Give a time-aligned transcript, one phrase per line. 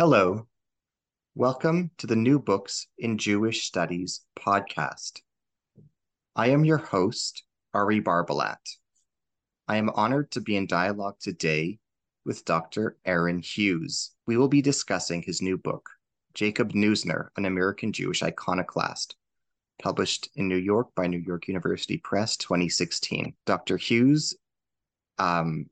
[0.00, 0.46] Hello.
[1.34, 5.20] Welcome to the New Books in Jewish Studies podcast.
[6.34, 8.56] I am your host, Ari Barbalat.
[9.68, 11.80] I am honored to be in dialogue today
[12.24, 12.96] with Dr.
[13.04, 14.12] Aaron Hughes.
[14.26, 15.90] We will be discussing his new book,
[16.32, 19.16] Jacob Neusner, an American Jewish iconoclast,
[19.82, 23.34] published in New York by New York University Press 2016.
[23.44, 23.76] Dr.
[23.76, 24.34] Hughes
[25.18, 25.66] um,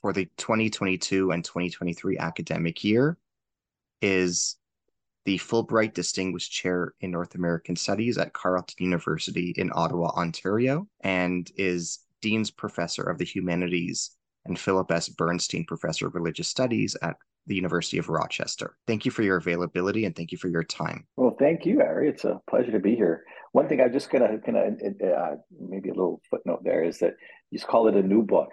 [0.00, 3.18] for the 2022 and 2023 academic year
[4.00, 4.56] is
[5.24, 11.50] the Fulbright Distinguished Chair in North American Studies at Carleton University in Ottawa, Ontario, and
[11.56, 14.12] is Dean's Professor of the Humanities
[14.46, 15.08] and Philip S.
[15.08, 17.16] Bernstein Professor of Religious Studies at
[17.46, 18.76] the University of Rochester.
[18.86, 21.06] Thank you for your availability and thank you for your time.
[21.16, 22.08] Well, thank you, Ari.
[22.08, 23.24] It's a pleasure to be here.
[23.52, 27.14] One thing I'm just gonna uh, maybe a little footnote there is that
[27.50, 28.50] you just call it a new book.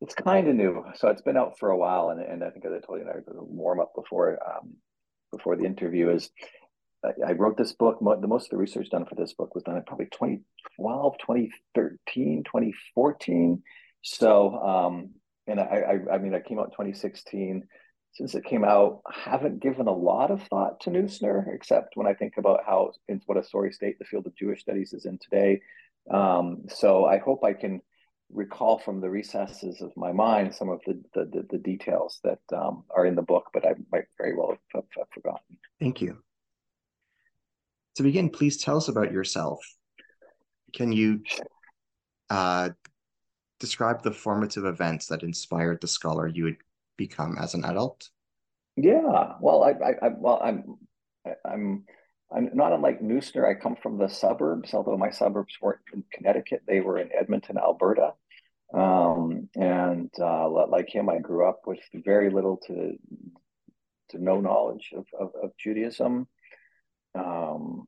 [0.00, 2.66] It's kind of new, so it's been out for a while, and, and I think
[2.66, 4.74] as I told you, I was a warm up before um,
[5.32, 6.30] before the interview is
[7.26, 7.98] I wrote this book.
[8.00, 12.44] The most of the research done for this book was done in probably 2012, 2013,
[12.44, 13.62] 2014.
[14.02, 15.10] So, um,
[15.46, 15.64] and I,
[16.10, 17.62] I, I mean, I came out in 2016.
[18.12, 22.06] Since it came out, I haven't given a lot of thought to Neusner, except when
[22.06, 22.92] I think about how,
[23.26, 25.60] what a sorry state the field of Jewish studies is in today.
[26.10, 27.82] Um, so I hope I can
[28.32, 32.40] recall from the recesses of my mind some of the the, the, the details that
[32.54, 35.58] um, are in the book, but I might very well have, have, forgotten.
[35.80, 36.18] Thank you.
[37.96, 39.60] To begin, please tell us about yourself.
[40.74, 41.22] Can you
[42.28, 42.70] uh,
[43.58, 46.58] describe the formative events that inspired the scholar you would
[46.96, 48.08] become as an adult?
[48.76, 50.76] Yeah, well, I, I, I well, I'm,
[51.44, 51.84] I'm
[52.34, 53.48] I'm not unlike Neusner.
[53.48, 57.58] I come from the suburbs, although my suburbs weren't in Connecticut; they were in Edmonton,
[57.58, 58.14] Alberta.
[58.74, 62.96] Um, and uh, like him, I grew up with very little to
[64.10, 66.26] to no knowledge of of, of Judaism.
[67.14, 67.86] Um,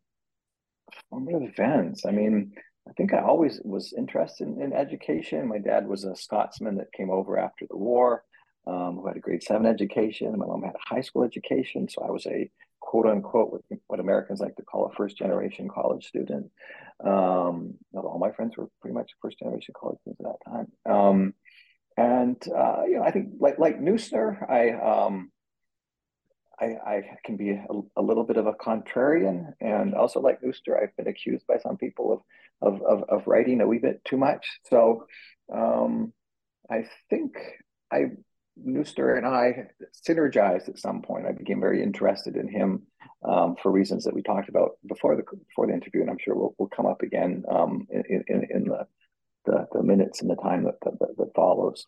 [1.10, 2.06] formative events.
[2.06, 2.52] I mean,
[2.88, 5.46] I think I always was interested in, in, education.
[5.46, 8.24] My dad was a Scotsman that came over after the war,
[8.66, 10.38] um, who had a grade seven education.
[10.38, 12.50] My mom had a high school education, so I was a
[12.88, 16.50] quote unquote what, what Americans like to call a first generation college student.
[17.04, 20.72] Um, all my friends were pretty much first generation college students at that time.
[20.90, 21.34] Um,
[21.98, 25.30] and uh, you know, I think like like Neusner, I um,
[26.58, 27.66] I, I can be a,
[27.96, 31.76] a, little bit of a contrarian, and also like Neusner, I've been accused by some
[31.76, 32.20] people of
[32.62, 34.60] of of, of writing a wee bit too much.
[34.70, 35.04] So
[35.52, 36.14] um,
[36.70, 37.36] I think
[37.92, 38.12] I
[38.66, 39.68] Neusner and I
[40.06, 41.26] synergized at some point.
[41.26, 42.82] I became very interested in him
[43.22, 46.34] um, for reasons that we talked about before the before the interview, and I'm sure
[46.34, 48.86] will will come up again um, in, in, in the,
[49.46, 51.86] the, the minutes and the time that, that, that follows.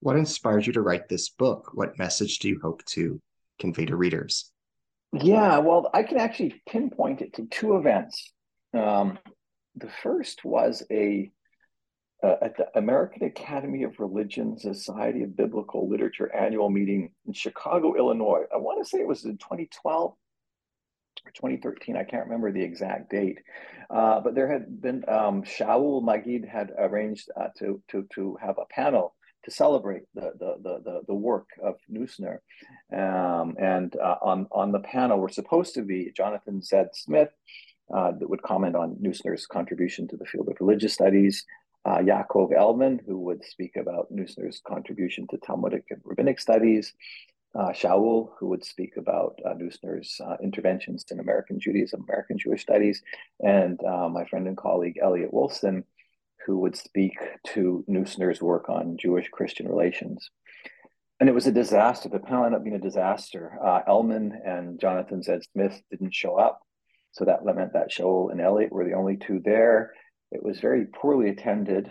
[0.00, 1.70] What inspired you to write this book?
[1.74, 3.20] What message do you hope to
[3.58, 4.52] convey to readers?
[5.12, 8.32] Yeah, well, I can actually pinpoint it to two events.
[8.74, 9.18] Um,
[9.74, 11.30] the first was a
[12.22, 17.94] uh, at the American Academy of Religion Society of Biblical Literature annual meeting in Chicago,
[17.96, 18.42] Illinois.
[18.52, 20.14] I want to say it was in 2012
[21.24, 21.96] or 2013.
[21.96, 23.38] I can't remember the exact date,
[23.90, 28.58] uh, but there had been um, Shaul Magid had arranged uh, to to to have
[28.58, 32.38] a panel to celebrate the the the, the work of Neusner.
[32.92, 36.84] Um, and uh, on on the panel were supposed to be Jonathan Z.
[36.94, 37.30] Smith,
[37.94, 41.44] uh, that would comment on Neusner's contribution to the field of religious studies,
[41.88, 46.92] uh, Yaakov Elman, who would speak about Neusner's contribution to Talmudic and rabbinic studies,
[47.54, 52.60] uh, Shaul, who would speak about uh, Neusner's uh, interventions in American Judaism, American Jewish
[52.60, 53.02] studies,
[53.40, 55.84] and uh, my friend and colleague Elliot Wilson,
[56.44, 57.16] who would speak
[57.54, 60.30] to Neusner's work on Jewish Christian relations.
[61.20, 62.10] And it was a disaster.
[62.10, 63.58] The panel ended up being a disaster.
[63.64, 65.38] Uh, Eldman and Jonathan Z.
[65.52, 66.60] Smith didn't show up.
[67.12, 69.94] So that meant that Shaul and Elliot were the only two there.
[70.30, 71.90] It was very poorly attended.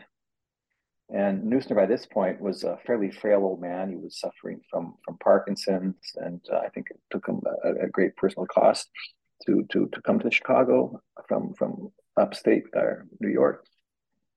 [1.10, 3.90] And Neusner, by this point, was a fairly frail old man.
[3.90, 7.90] He was suffering from from Parkinson's, and uh, I think it took him a, a,
[7.90, 8.90] great personal cost
[9.46, 13.66] to to to come to Chicago from from upstate uh, New York.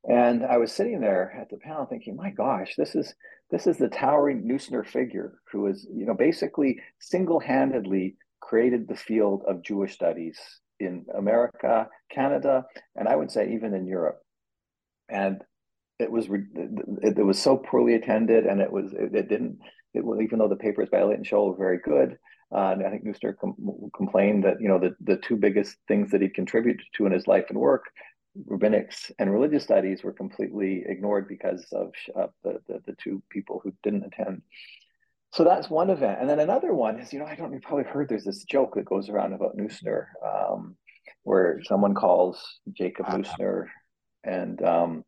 [0.08, 3.14] And I was sitting there at the panel thinking, my gosh, this is
[3.50, 9.42] this is the towering Neusner figure who is, you know, basically single-handedly created the field
[9.46, 10.38] of Jewish studies
[10.80, 12.64] in America, Canada,
[12.96, 14.20] and I would say even in Europe.
[15.08, 15.42] And
[15.98, 19.58] it was it, it was so poorly attended, and it was it, it didn't
[19.94, 22.16] it even though the papers by Elliot and Shaul were very good.
[22.52, 26.10] Uh, and I think Neusner com- complained that you know the the two biggest things
[26.10, 27.84] that he contributed to in his life and work,
[28.48, 33.60] rabbinics and religious studies, were completely ignored because of, of the, the the two people
[33.62, 34.42] who didn't attend.
[35.32, 37.84] So that's one event, and then another one is you know I don't you probably
[37.84, 40.76] heard there's this joke that goes around about Neusner, um,
[41.22, 42.42] where someone calls
[42.72, 43.18] Jacob uh-huh.
[43.18, 43.66] Neusner,
[44.24, 45.04] and um,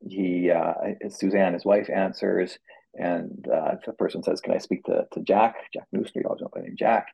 [0.00, 0.72] he uh,
[1.10, 2.58] Suzanne, his wife, answers,
[2.94, 5.56] and uh, the person says, "Can I speak to, to Jack?
[5.74, 7.08] Jack Neusner, you always know my name, Jack."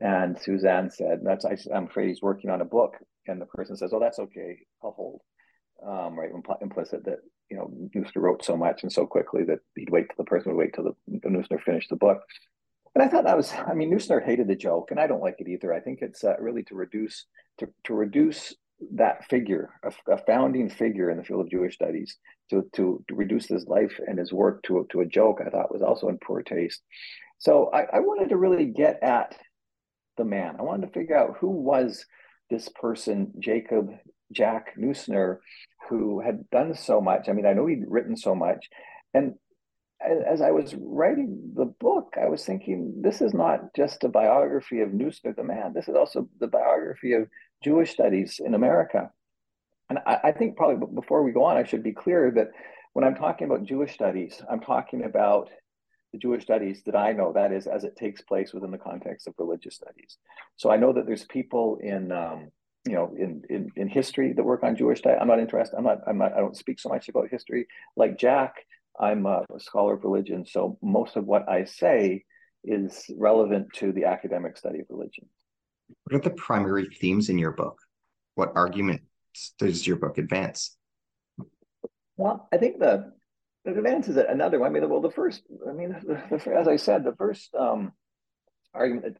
[0.00, 2.96] And Suzanne said, "That's I, am afraid he's working on a book."
[3.28, 4.58] And the person says, "Oh, that's okay.
[4.82, 5.20] I'll hold."
[5.86, 9.58] Um, right, impl- implicit that you know Neusner wrote so much and so quickly that
[9.74, 12.20] he'd wait till the person would wait till the, Neusner finished the book.
[12.94, 15.36] And I thought that was, I mean, Neusner hated the joke, and I don't like
[15.38, 15.72] it either.
[15.72, 17.26] I think it's uh, really to reduce
[17.58, 18.54] to, to reduce
[18.94, 22.16] that figure, a, a, founding figure in the field of Jewish studies,
[22.48, 25.72] to, to, to reduce his life and his work to, to a joke, I thought
[25.72, 26.80] was also in poor taste.
[27.38, 29.36] So I, I wanted to really get at
[30.16, 30.56] the man.
[30.58, 32.04] I wanted to figure out who was
[32.48, 33.90] this person, Jacob
[34.32, 35.38] Jack Neusner,
[35.88, 37.28] who had done so much.
[37.28, 38.68] I mean, I know he'd written so much.
[39.12, 39.34] And
[40.00, 44.80] as I was writing the book, I was thinking, this is not just a biography
[44.80, 45.72] of Neusner the man.
[45.74, 47.28] This is also the biography of
[47.62, 49.10] Jewish studies in America.
[49.90, 52.50] And I, I, think probably before we go on, I should be clear that
[52.92, 55.50] when I'm talking about Jewish studies, I'm talking about
[56.12, 59.26] the Jewish studies that I know, that is, as it takes place within the context
[59.26, 60.16] of religious studies.
[60.56, 62.50] So I know that there's people in, um,
[62.86, 65.18] you know, in, in, in history that work on Jewish studies.
[65.20, 65.76] I'm not interested.
[65.76, 67.66] I'm not, I'm not, I don't speak so much about history.
[67.96, 68.54] Like Jack,
[68.98, 70.46] I'm a scholar of religion.
[70.46, 72.24] So most of what I say
[72.64, 75.26] is relevant to the academic study of religion.
[76.04, 77.78] What are the primary themes in your book?
[78.34, 79.04] What arguments
[79.58, 80.76] does your book advance?
[82.16, 83.12] Well, I think the
[83.64, 84.70] the advance is another one.
[84.70, 87.92] I mean, well, the first, I mean, the, the, as I said, the first um,
[88.74, 89.18] argument,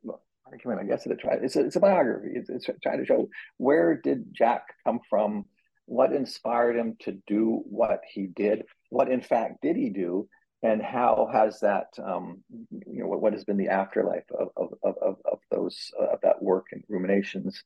[0.50, 2.32] argument, I guess, it's a, it's a biography.
[2.35, 5.44] It's, it's trying to show where did Jack come from,
[5.87, 10.29] what inspired him to do what he did, what in fact did he do,
[10.62, 14.94] and how has that um, you know what, what, has been the afterlife of of,
[15.02, 17.62] of, of those uh, of that work and ruminations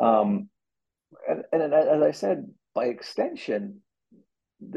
[0.00, 0.48] um,
[1.28, 3.80] and, and as i said by extension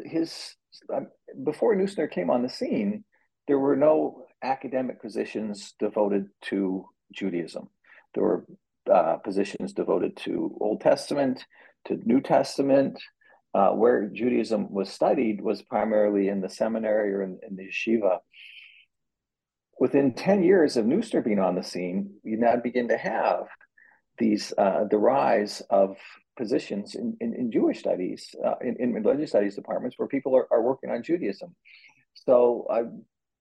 [0.03, 0.55] his
[0.93, 1.07] um,
[1.43, 3.03] before neusner came on the scene
[3.47, 7.69] there were no academic positions devoted to judaism
[8.13, 8.45] there were
[8.91, 11.45] uh, positions devoted to old testament
[11.85, 13.01] to new testament
[13.53, 18.19] uh, where Judaism was studied was primarily in the seminary or in, in the yeshiva.
[19.79, 23.45] Within 10 years of Neusner being on the scene, you now begin to have
[24.17, 25.97] these uh, the rise of
[26.37, 30.47] positions in, in, in Jewish studies, uh, in, in religious studies departments where people are,
[30.51, 31.55] are working on Judaism.
[32.13, 32.83] So I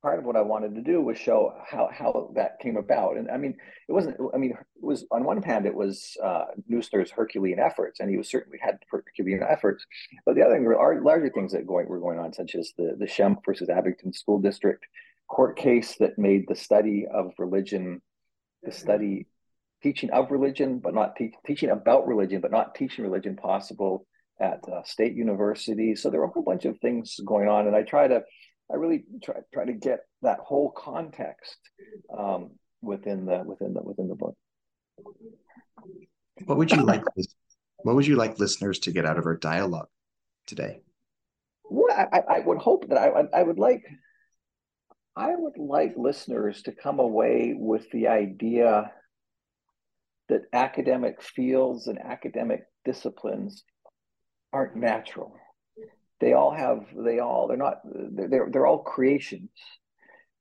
[0.02, 3.16] part of what I wanted to do was show how how that came about.
[3.16, 3.54] And I mean,
[3.88, 4.16] it wasn't.
[4.35, 8.16] I mean, it was on one hand, it was uh, Neusner's Herculean efforts, and he
[8.16, 9.87] was certainly had Herculean efforts.
[10.26, 12.97] But the other thing were larger things that going were going on, such as the
[12.99, 14.85] the Schempp versus Abington School District
[15.28, 18.02] court case that made the study of religion,
[18.62, 19.26] the study
[19.82, 24.06] teaching of religion, but not te- teaching about religion, but not teaching religion possible
[24.40, 26.02] at uh, state universities.
[26.02, 28.23] So there were a whole bunch of things going on, and I try to
[28.73, 31.59] I really try try to get that whole context
[32.17, 34.35] um, within the within the within the book.
[36.47, 37.02] What would you like?
[37.79, 39.88] What would you like listeners to get out of our dialogue
[40.47, 40.81] today?
[41.64, 43.85] Well, I, I would hope that I I would like
[45.17, 48.91] I would like listeners to come away with the idea
[50.29, 53.64] that academic fields and academic disciplines
[54.52, 55.37] aren't natural.
[56.23, 59.50] They all have, they all, they're not, they're, they're all creations.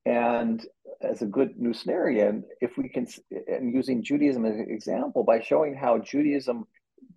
[0.06, 0.64] And
[1.02, 3.08] as a good Neusnerian, if we can,
[3.48, 6.68] and using Judaism as an example, by showing how Judaism,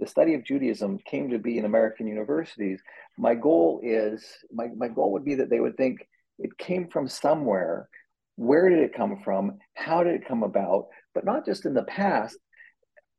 [0.00, 2.80] the study of Judaism came to be in American universities,
[3.18, 5.98] my goal is, my, my goal would be that they would think
[6.38, 7.90] it came from somewhere.
[8.36, 9.58] Where did it come from?
[9.74, 10.86] How did it come about?
[11.14, 12.38] But not just in the past.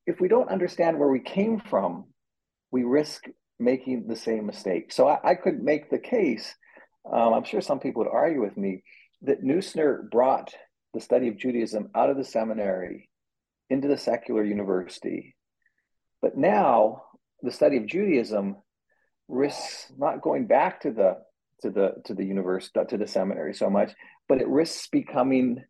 [0.08, 2.06] If we don't understand where we came from,
[2.72, 3.26] we risk
[3.60, 4.92] making the same mistake.
[4.92, 6.54] So I, I could make the case,
[7.12, 8.84] um, I'm sure some people would argue with me,
[9.22, 10.54] that Neusner brought
[10.94, 13.10] the study of Judaism out of the seminary
[13.70, 15.36] into the secular university.
[16.22, 17.04] But now
[17.42, 18.58] the study of Judaism
[19.28, 21.18] risks not going back to the
[21.62, 23.92] to the to the university to the seminary so much,
[24.28, 25.64] but it risks becoming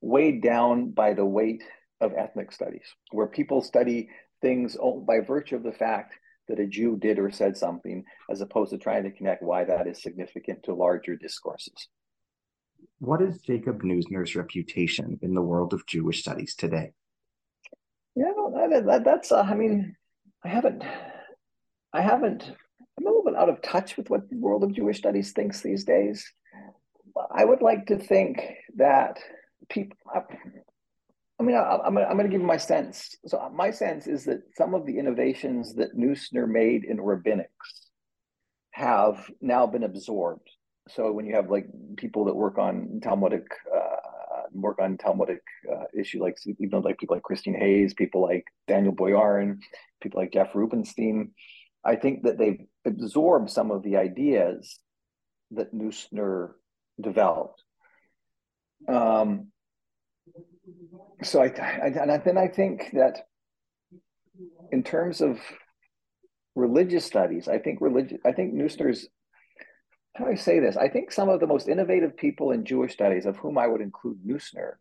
[0.00, 1.62] weighed down by the weight
[2.00, 4.08] of ethnic studies, where people study
[4.40, 4.76] things
[5.06, 6.14] by virtue of the fact
[6.48, 9.86] that a Jew did or said something, as opposed to trying to connect why that
[9.86, 11.88] is significant to larger discourses.
[12.98, 16.92] What is Jacob Neusner's reputation in the world of Jewish studies today?
[18.14, 18.32] Yeah,
[18.70, 19.30] that, that, that's.
[19.30, 19.96] Uh, I mean,
[20.44, 20.82] I haven't,
[21.92, 22.44] I haven't.
[22.98, 25.60] I'm a little bit out of touch with what the world of Jewish studies thinks
[25.60, 26.24] these days.
[27.30, 28.42] I would like to think
[28.76, 29.18] that
[29.68, 29.96] people.
[31.40, 33.16] I, mean, I, am I'm going to give you my sense.
[33.26, 37.46] So my sense is that some of the innovations that Neusner made in rabbinics
[38.72, 40.48] have now been absorbed
[40.88, 41.66] so when you have like
[41.96, 43.96] people that work on Talmudic uh,
[44.52, 48.94] work on Talmudic uh, issue, like know, like people like Christine Hayes, people like Daniel
[48.94, 49.58] Boyarin,
[50.02, 51.32] people like Jeff Rubenstein,
[51.84, 54.78] I think that they've absorbed some of the ideas
[55.52, 56.52] that Neusner
[57.00, 57.62] developed.
[58.88, 59.48] Um,
[61.22, 63.26] so I, I and then I think that
[64.70, 65.38] in terms of
[66.54, 69.08] religious studies, I think religious, I think Neusner's
[70.14, 70.76] how do I say this?
[70.76, 73.80] I think some of the most innovative people in Jewish studies, of whom I would
[73.80, 74.72] include Neusner,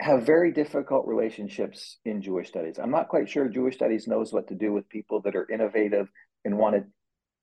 [0.00, 2.78] have very difficult relationships in Jewish studies.
[2.78, 6.08] I'm not quite sure Jewish studies knows what to do with people that are innovative
[6.44, 6.84] and want to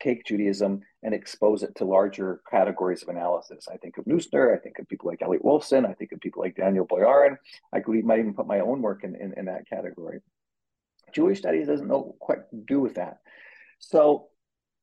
[0.01, 3.67] take Judaism and expose it to larger categories of analysis.
[3.71, 6.41] I think of Neusner, I think of people like Elliot Wolfson, I think of people
[6.41, 7.37] like Daniel Boyarin.
[7.73, 10.19] I could might even put my own work in, in, in that category.
[11.13, 13.17] Jewish studies doesn't know quite do with that.
[13.79, 14.29] So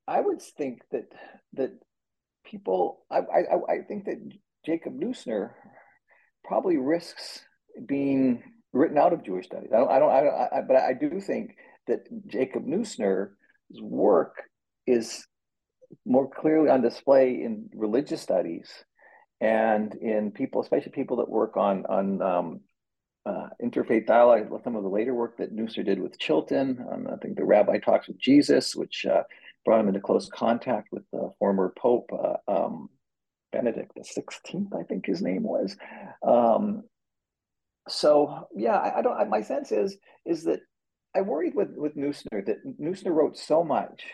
[0.07, 1.07] I would think that
[1.55, 1.73] that
[2.45, 4.19] people, I, I, I think that
[4.65, 5.50] Jacob Neusner
[6.45, 7.41] probably risks
[7.87, 9.71] being written out of Jewish studies.
[9.73, 13.31] I don't, I don't, I, don't, I but I do think that Jacob Neusner's
[13.81, 14.43] work
[14.87, 15.27] is
[16.05, 18.69] more clearly on display in religious studies
[19.41, 22.61] and in people, especially people that work on on um,
[23.27, 24.49] uh, interfaith dialogue.
[24.65, 27.79] Some of the later work that Neusner did with Chilton, um, I think the Rabbi
[27.79, 29.23] talks with Jesus, which uh,
[29.65, 32.89] brought him into close contact with the former Pope uh, um,
[33.53, 35.77] Benedict the Sixteenth, I think his name was.
[36.27, 36.85] Um,
[37.89, 39.17] so yeah, I, I don't.
[39.19, 40.61] I, my sense is is that
[41.15, 44.05] I worried with with Neusner that Neusner wrote so much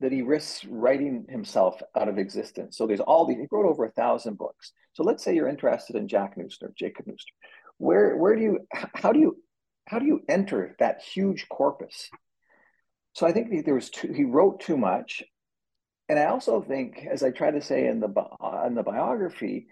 [0.00, 2.76] that he risks writing himself out of existence.
[2.76, 3.38] So there's all these.
[3.38, 4.72] He wrote over a thousand books.
[4.92, 7.34] So let's say you're interested in Jack Neusner, Jacob Neusner.
[7.78, 8.58] Where where do you
[8.94, 9.36] how do you
[9.86, 12.10] how do you enter that huge corpus?
[13.14, 15.24] So I think there was too, he wrote too much,
[16.08, 18.12] and I also think, as I try to say in the
[18.66, 19.66] in the biography,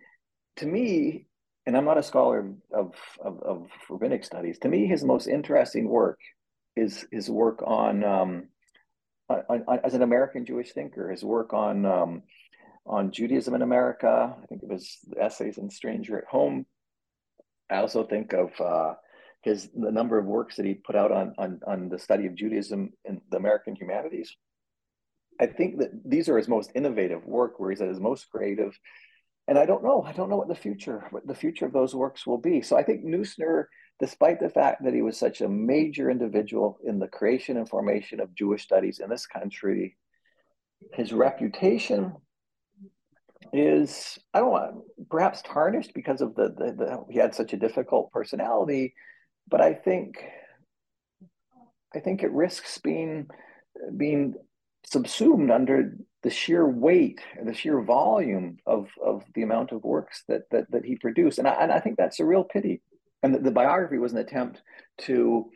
[0.57, 1.27] to me,
[1.67, 4.59] and I'm not a scholar of, of, of rabbinic studies.
[4.61, 6.19] To me, his most interesting work
[6.77, 8.49] is his work on, um,
[9.29, 11.11] as an American Jewish thinker.
[11.11, 12.23] His work on um,
[12.87, 14.35] on Judaism in America.
[14.43, 16.67] I think it was essays in Stranger at Home.
[17.71, 18.95] I also think of uh,
[19.43, 22.35] his the number of works that he put out on on on the study of
[22.35, 24.35] Judaism in the American humanities.
[25.41, 28.79] I think that these are his most innovative work, where he's at his most creative.
[29.49, 30.03] And I don't know.
[30.03, 32.63] I don't know what the future, what the future of those works will be.
[32.63, 33.67] So I think Neusner,
[34.01, 38.21] despite the fact that he was such a major individual in the creation and formation
[38.21, 39.97] of Jewish studies in this country,
[40.93, 42.15] his reputation
[43.53, 47.57] is I don't know, perhaps tarnished because of the, the, the he had such a
[47.57, 48.95] difficult personality
[49.49, 50.25] but I think
[51.95, 53.29] I think it risks being
[53.97, 54.35] being
[54.85, 60.43] subsumed under the sheer weight the sheer volume of, of the amount of works that
[60.51, 61.39] that, that he produced.
[61.39, 62.83] And I, and I think that's a real pity.
[63.27, 64.63] And the, the biography was an attempt
[64.99, 65.51] to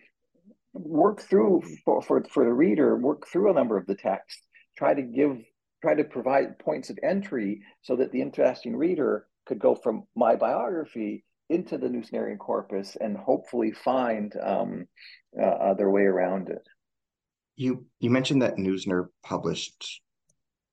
[0.72, 4.42] work through for, for, for the reader, work through a number of the texts,
[4.76, 5.38] try to give
[5.80, 10.34] try to provide points of entry so that the interesting reader could go from my
[10.34, 14.86] biography into the Neusnerian corpus and hopefully find um,
[15.40, 16.66] uh, their way around it.
[17.54, 20.02] You you mentioned that Neusner published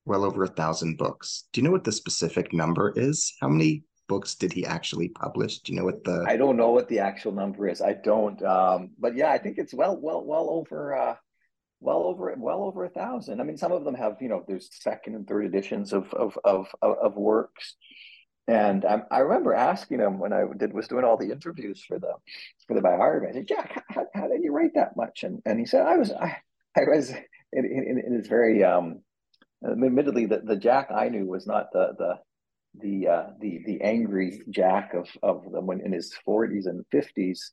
[0.06, 1.44] well over a thousand books.
[1.54, 3.36] Do you know what the specific number is?
[3.40, 5.60] How many books did he actually publish?
[5.60, 6.26] Do you know what the?
[6.28, 7.82] I don't know what the actual number is.
[7.82, 8.42] I don't.
[8.44, 11.16] Um, but yeah, I think it's well, well, well over, uh,
[11.80, 13.40] well over, well over a thousand.
[13.40, 16.38] I mean, some of them have, you know, there's second and third editions of of
[16.44, 17.76] of of, works.
[18.50, 22.00] And I, I remember asking him when I did was doing all the interviews for
[22.00, 22.14] the
[22.68, 23.28] for the biography.
[23.30, 25.98] I said, "Jack, how, how did you write that much?" And and he said, "I
[25.98, 26.38] was I,
[26.78, 27.12] I was
[27.52, 29.02] in, in, in his very um,
[29.66, 32.20] admittedly the, the Jack I knew was not the the
[32.82, 37.52] the uh, the the angry Jack of of them when in his forties and fifties.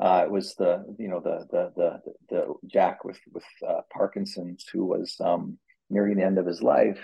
[0.00, 4.64] Uh, it was the you know the the the the Jack with with uh, Parkinson's
[4.72, 5.58] who was um,
[5.90, 7.00] nearing the end of his life,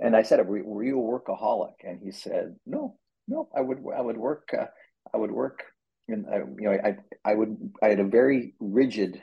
[0.00, 4.00] and I said, "Were, you a workaholic?" And he said, "No, no, I would I
[4.00, 4.66] would work uh,
[5.14, 5.64] I would work
[6.08, 9.22] and I, you know I I would I had a very rigid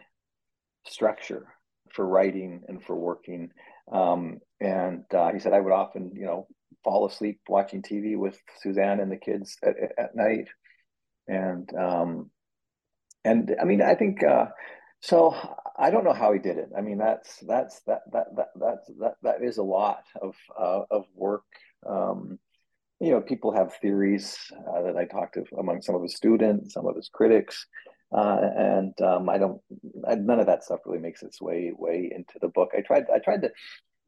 [0.88, 1.48] structure
[1.94, 3.52] for writing and for working."
[3.92, 6.48] Um, and uh, he said I would often, you know,
[6.84, 10.48] fall asleep watching TV with Suzanne and the kids at, at night.
[11.28, 12.32] And um,
[13.24, 14.48] and I mean, I think uh,
[15.02, 15.36] so.
[15.75, 16.70] I don't know how he did it.
[16.78, 20.82] I mean, that's that's that that that that's that that is a lot of uh,
[20.92, 21.46] of work.
[21.88, 22.38] Um,
[23.00, 26.74] you know, people have theories uh, that I talked to among some of his students,
[26.74, 27.66] some of his critics,
[28.16, 29.60] uh, and um, I don't.
[30.08, 32.72] I, none of that stuff really makes its way way into the book.
[32.78, 33.06] I tried.
[33.13, 33.50] I tried to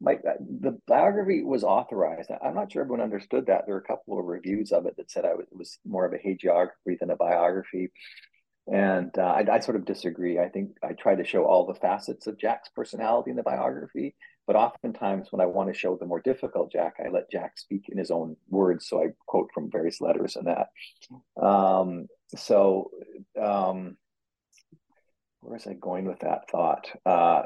[0.00, 2.30] my uh, the biography was authorized.
[2.42, 3.62] I'm not sure everyone understood that.
[3.66, 6.04] There were a couple of reviews of it that said I was, it was more
[6.04, 7.90] of a hagiography than a biography,
[8.66, 10.38] and uh, I, I, sort of disagree.
[10.38, 14.14] I think I try to show all the facets of Jack's personality in the biography,
[14.46, 17.86] but oftentimes when I want to show the more difficult Jack, I let Jack speak
[17.88, 18.88] in his own words.
[18.88, 20.68] So I quote from various letters and that.
[21.42, 22.90] Um, so
[23.40, 23.96] um,
[25.40, 26.88] where was I going with that thought?
[27.04, 27.42] Uh,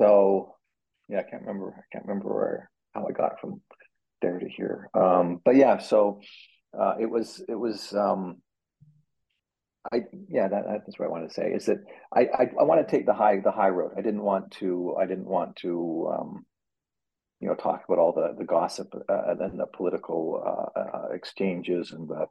[0.00, 0.54] so
[1.08, 1.74] yeah, I can't remember.
[1.76, 3.60] I can't remember where how I got from
[4.20, 4.90] there to here.
[4.94, 6.20] Um, but yeah, so
[6.78, 8.42] uh, it was it was um,
[9.92, 11.78] I yeah that, that's what I wanted to say is that
[12.14, 13.92] I I, I want to take the high the high road.
[13.96, 16.46] I didn't want to I didn't want to um,
[17.40, 21.92] you know talk about all the the gossip uh, and the political uh, uh, exchanges
[21.92, 22.26] and the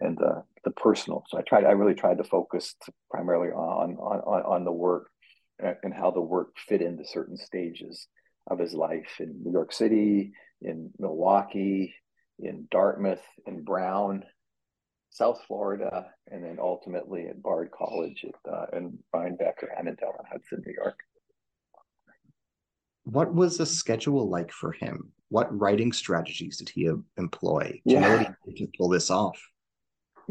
[0.00, 1.24] and the the personal.
[1.28, 2.76] So I tried I really tried to focus
[3.10, 5.08] primarily on on on the work
[5.82, 8.08] and how the work fit into certain stages
[8.48, 11.94] of his life in New York City, in Milwaukee,
[12.38, 14.24] in Dartmouth, in Brown,
[15.10, 20.24] South Florida, and then ultimately at Bard College at, uh, in Rhinebeck or Annandale on
[20.30, 20.98] Hudson, New York.
[23.04, 25.12] What was the schedule like for him?
[25.28, 27.80] What writing strategies did he employ?
[27.86, 28.12] Do yeah.
[28.12, 29.38] you know he to pull this off?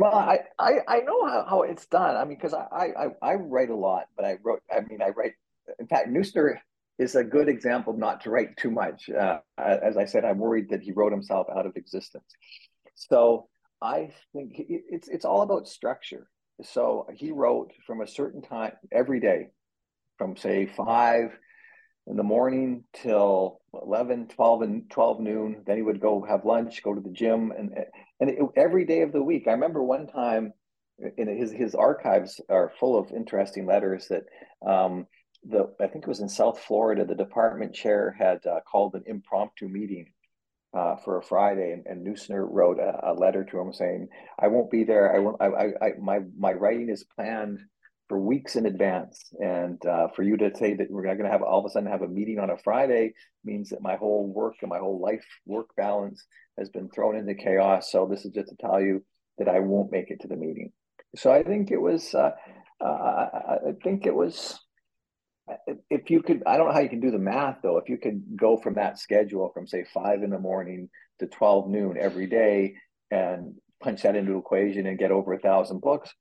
[0.01, 2.17] Well, I, I, I know how, how it's done.
[2.17, 5.09] I mean, because I, I, I write a lot, but I wrote, I mean, I
[5.09, 5.33] write,
[5.77, 6.55] in fact, Neusner
[6.97, 9.11] is a good example not to write too much.
[9.11, 12.25] Uh, as I said, I'm worried that he wrote himself out of existence.
[12.95, 13.47] So
[13.79, 16.27] I think it's, it's all about structure.
[16.63, 19.49] So he wrote from a certain time every day,
[20.17, 21.37] from say five
[22.07, 26.81] in the morning till 11 12 and 12 noon then he would go have lunch
[26.83, 27.73] go to the gym and
[28.21, 30.53] and it, every day of the week i remember one time
[31.17, 34.23] in his his archives are full of interesting letters that
[34.65, 35.05] um,
[35.43, 39.03] the i think it was in south florida the department chair had uh, called an
[39.07, 40.05] impromptu meeting
[40.73, 44.07] uh, for a Friday, and, and Neusner wrote a, a, letter to him saying,
[44.39, 45.13] "I won't be there.
[45.13, 45.35] I won't.
[45.41, 47.59] I, I, I my my writing is planned
[48.11, 49.23] for weeks in advance.
[49.39, 51.69] And uh, for you to say that we're not going to have all of a
[51.69, 53.13] sudden have a meeting on a Friday
[53.45, 56.25] means that my whole work and my whole life work balance
[56.59, 57.89] has been thrown into chaos.
[57.89, 59.01] So this is just to tell you
[59.37, 60.73] that I won't make it to the meeting.
[61.15, 62.31] So I think it was, uh,
[62.81, 64.59] uh, I think it was,
[65.89, 67.77] if you could, I don't know how you can do the math though.
[67.77, 71.69] If you could go from that schedule from say five in the morning to 12
[71.69, 72.73] noon every day
[73.09, 76.13] and punch that into equation and get over a thousand books,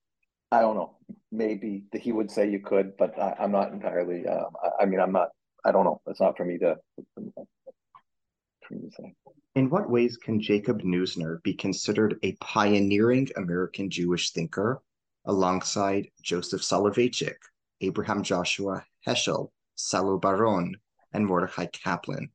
[0.52, 0.96] I don't know.
[1.30, 4.26] Maybe he would say you could, but I, am not entirely.
[4.26, 5.28] Uh, I, I, mean, I'm not.
[5.64, 6.00] I don't know.
[6.06, 6.76] It's not for me to.
[7.14, 9.14] For me to say.
[9.54, 14.82] In what ways can Jacob Neusner be considered a pioneering American Jewish thinker
[15.24, 17.36] alongside Joseph Soloveitchik,
[17.80, 20.76] Abraham Joshua Heschel, Salo Baron,
[21.12, 22.30] and Mordecai Kaplan?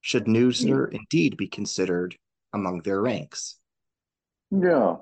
[0.00, 0.98] Should Neusner yeah.
[0.98, 2.16] indeed be considered
[2.52, 3.58] among their ranks?
[4.50, 4.96] Yeah,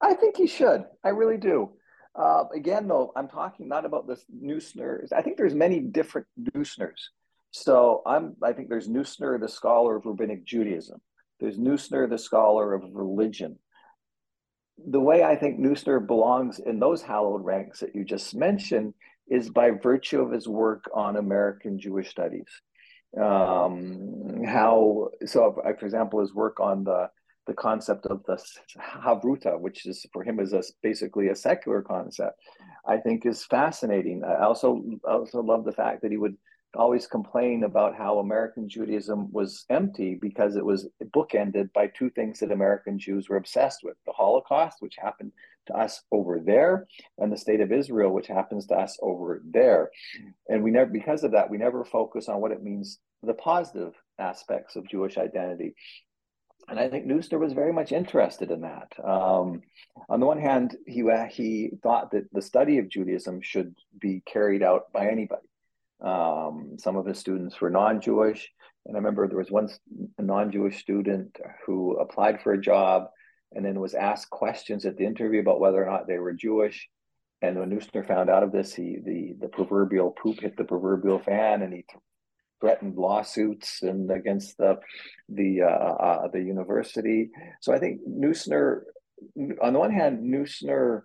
[0.00, 0.84] I think he should.
[1.04, 1.70] I really do.
[2.14, 5.06] Uh, again, though, I'm talking not about this Neusner.
[5.12, 7.08] I think there's many different Neusners.
[7.52, 11.00] So I'm I think there's Neusner, the scholar of rabbinic Judaism.
[11.40, 13.58] There's Neusner, the scholar of religion.
[14.78, 18.94] The way I think Neusner belongs in those hallowed ranks that you just mentioned
[19.28, 22.48] is by virtue of his work on American Jewish studies.
[23.20, 25.60] Um, how so?
[25.78, 27.10] For example, his work on the
[27.50, 28.38] the concept of the
[29.04, 32.38] havruta, which is for him is a, basically a secular concept,
[32.86, 34.22] I think is fascinating.
[34.22, 36.36] I also also love the fact that he would
[36.76, 42.38] always complain about how American Judaism was empty because it was bookended by two things
[42.38, 45.32] that American Jews were obsessed with the Holocaust, which happened
[45.66, 46.86] to us over there,
[47.18, 49.90] and the state of Israel, which happens to us over there.
[50.48, 53.94] And we never, because of that, we never focus on what it means, the positive
[54.20, 55.74] aspects of Jewish identity.
[56.68, 58.92] And I think Neusner was very much interested in that.
[59.02, 59.62] Um,
[60.08, 64.62] on the one hand, he he thought that the study of Judaism should be carried
[64.62, 65.46] out by anybody.
[66.00, 68.50] Um, some of his students were non-Jewish,
[68.86, 69.68] and I remember there was one
[70.18, 73.08] a non-Jewish student who applied for a job
[73.52, 76.88] and then was asked questions at the interview about whether or not they were Jewish.
[77.42, 81.18] And when Neusner found out of this, he the the proverbial poop hit the proverbial
[81.18, 81.84] fan, and he
[82.60, 84.78] threatened lawsuits and against the
[85.28, 87.30] the uh, uh, the university.
[87.60, 88.82] So I think Neusner,
[89.62, 91.02] on the one hand, Neusner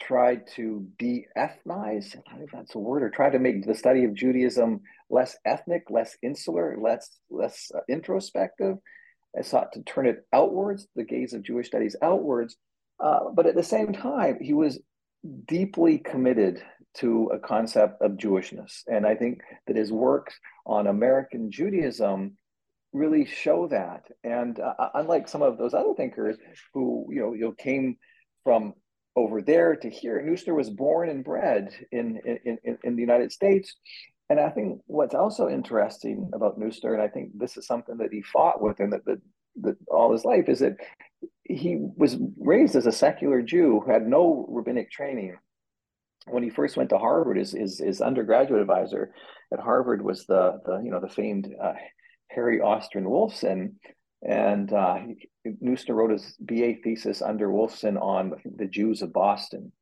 [0.00, 4.14] tried to de-ethnize, I think that's a word, or try to make the study of
[4.14, 8.78] Judaism less ethnic, less insular, less less uh, introspective,
[9.34, 12.56] and sought to turn it outwards, the gaze of Jewish studies outwards.
[12.98, 14.80] Uh, but at the same time, he was
[15.46, 16.62] deeply committed
[16.94, 18.82] to a concept of Jewishness.
[18.86, 22.36] And I think that his works on American Judaism
[22.92, 24.04] really show that.
[24.22, 26.36] And uh, unlike some of those other thinkers
[26.74, 27.96] who, you know, you know, came
[28.44, 28.74] from
[29.16, 33.32] over there to here, Neusner was born and bred in, in, in, in the United
[33.32, 33.74] States.
[34.28, 38.12] And I think what's also interesting about Neusner, and I think this is something that
[38.12, 39.20] he fought with and that, that,
[39.62, 40.76] that all his life, is that
[41.44, 45.36] he was raised as a secular Jew who had no rabbinic training.
[46.26, 49.12] When he first went to Harvard, his, his, his undergraduate advisor
[49.52, 51.74] at Harvard was the, the you know the famed uh,
[52.28, 53.74] Harry Austryn Wolfson,
[54.22, 54.98] and uh,
[55.62, 59.72] Neusner wrote his BA thesis under Wolfson on the Jews of Boston.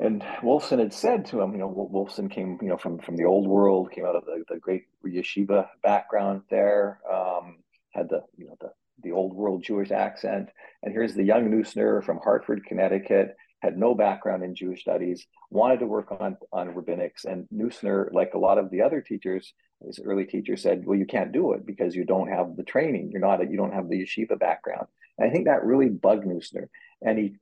[0.00, 3.24] And Wolfson had said to him, you know, Wolfson came, you know, from from the
[3.24, 7.58] old world, came out of the, the great yeshiva background there, um,
[7.90, 8.70] had the, you know, the
[9.02, 10.50] the old world Jewish accent.
[10.82, 15.80] And here's the young Neusner from Hartford, Connecticut, had no background in Jewish studies, wanted
[15.80, 17.24] to work on, on rabbinics.
[17.24, 19.52] And Neusner, like a lot of the other teachers,
[19.84, 23.10] his early teacher said, well, you can't do it because you don't have the training.
[23.10, 24.86] You're not, a, you don't have the yeshiva background.
[25.16, 26.68] And I think that really bugged Neusner.
[27.02, 27.36] And he,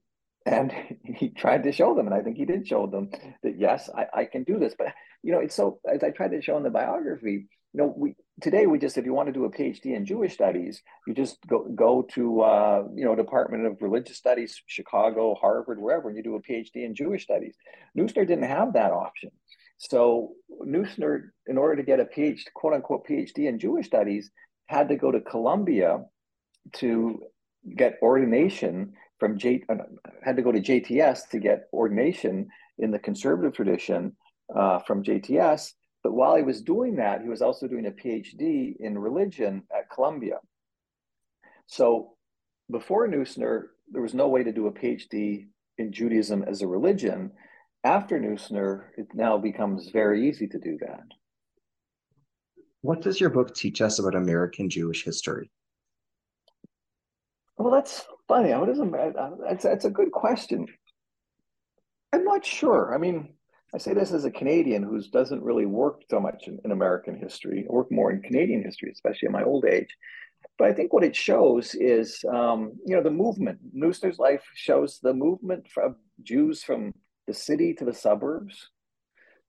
[0.47, 0.73] and
[1.05, 3.11] he tried to show them, and I think he did show them
[3.43, 4.75] that yes, I, I can do this.
[4.79, 4.89] But
[5.23, 8.15] you know, it's so as I tried to show in the biography, you know, we
[8.41, 11.39] today we just if you want to do a PhD in Jewish studies, you just
[11.47, 16.23] go go to uh, you know Department of Religious Studies, Chicago, Harvard, wherever, and you
[16.23, 17.55] do a PhD in Jewish studies.
[17.97, 19.31] Neusner didn't have that option.
[19.79, 20.33] So
[20.65, 24.31] Neusner, in order to get a PhD, quote unquote PhD in Jewish studies,
[24.67, 26.05] had to go to Columbia
[26.75, 27.21] to
[27.77, 29.77] get ordination from J uh,
[30.23, 34.15] had to go to JTS to get ordination in the conservative tradition
[34.55, 35.73] uh, from JTS
[36.07, 39.91] but while he was doing that, he was also doing a PhD in religion at
[39.91, 40.39] Columbia.
[41.67, 42.13] So
[42.71, 47.33] before Neusner, there was no way to do a PhD in Judaism as a religion.
[47.83, 51.03] After Neusner, it now becomes very easy to do that.
[52.83, 55.51] What does your book teach us about American Jewish history?
[57.59, 58.55] Well, that's funny.
[58.55, 58.81] What is?
[59.45, 60.69] That's, that's a good question.
[62.13, 62.95] I'm not sure.
[62.95, 63.35] I mean,
[63.75, 67.19] I say this as a Canadian who doesn't really work so much in, in American
[67.19, 67.67] history.
[67.69, 69.89] I work more in Canadian history, especially in my old age.
[70.59, 73.59] But I think what it shows is, um, you know, the movement.
[73.75, 76.95] Neusner's life shows the movement of Jews from
[77.27, 78.71] the city to the suburbs,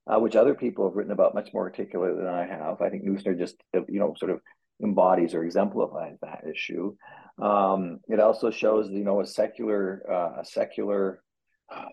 [0.08, 2.82] uh, which other people have written about much more articulately than I have.
[2.82, 4.42] I think Neusner just, you know, sort of
[4.84, 6.96] embodies or exemplifies that issue.
[7.40, 11.22] Um, it also shows, you know, a secular, uh, a secular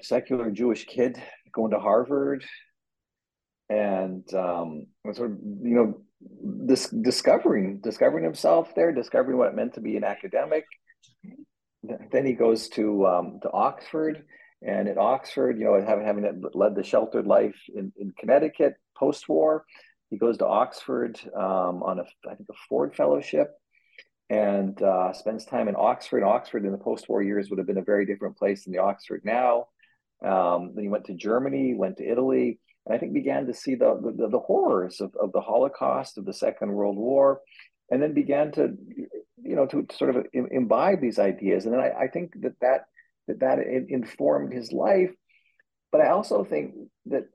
[0.03, 1.21] secular Jewish kid
[1.55, 2.45] going to Harvard
[3.69, 6.01] and um, sort of you know
[6.43, 10.65] this discovering discovering himself there, discovering what it meant to be an academic.
[12.13, 14.25] Then he goes to um, to Oxford,
[14.63, 19.29] and at Oxford, you know, having having led the sheltered life in, in Connecticut post
[19.29, 19.65] war,
[20.11, 23.51] he goes to Oxford um, on a I think a Ford Fellowship,
[24.31, 26.23] and uh, spends time in Oxford.
[26.23, 29.23] Oxford in the post-war years would have been a very different place than the Oxford
[29.25, 29.67] now.
[30.23, 33.75] Um, then he went to Germany, went to Italy, and I think began to see
[33.75, 37.41] the the, the horrors of, of the Holocaust, of the Second World War,
[37.91, 38.75] and then began to,
[39.43, 41.65] you know, to, sort of imbibe these ideas.
[41.65, 42.85] And then I, I think that that
[43.29, 45.13] that that informed his life.
[45.93, 46.75] But I also think
[47.07, 47.29] that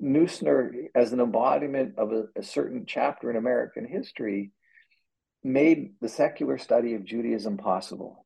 [0.00, 4.52] Neusner, as an embodiment of a, a certain chapter in American history,
[5.44, 8.24] made the secular study of Judaism possible.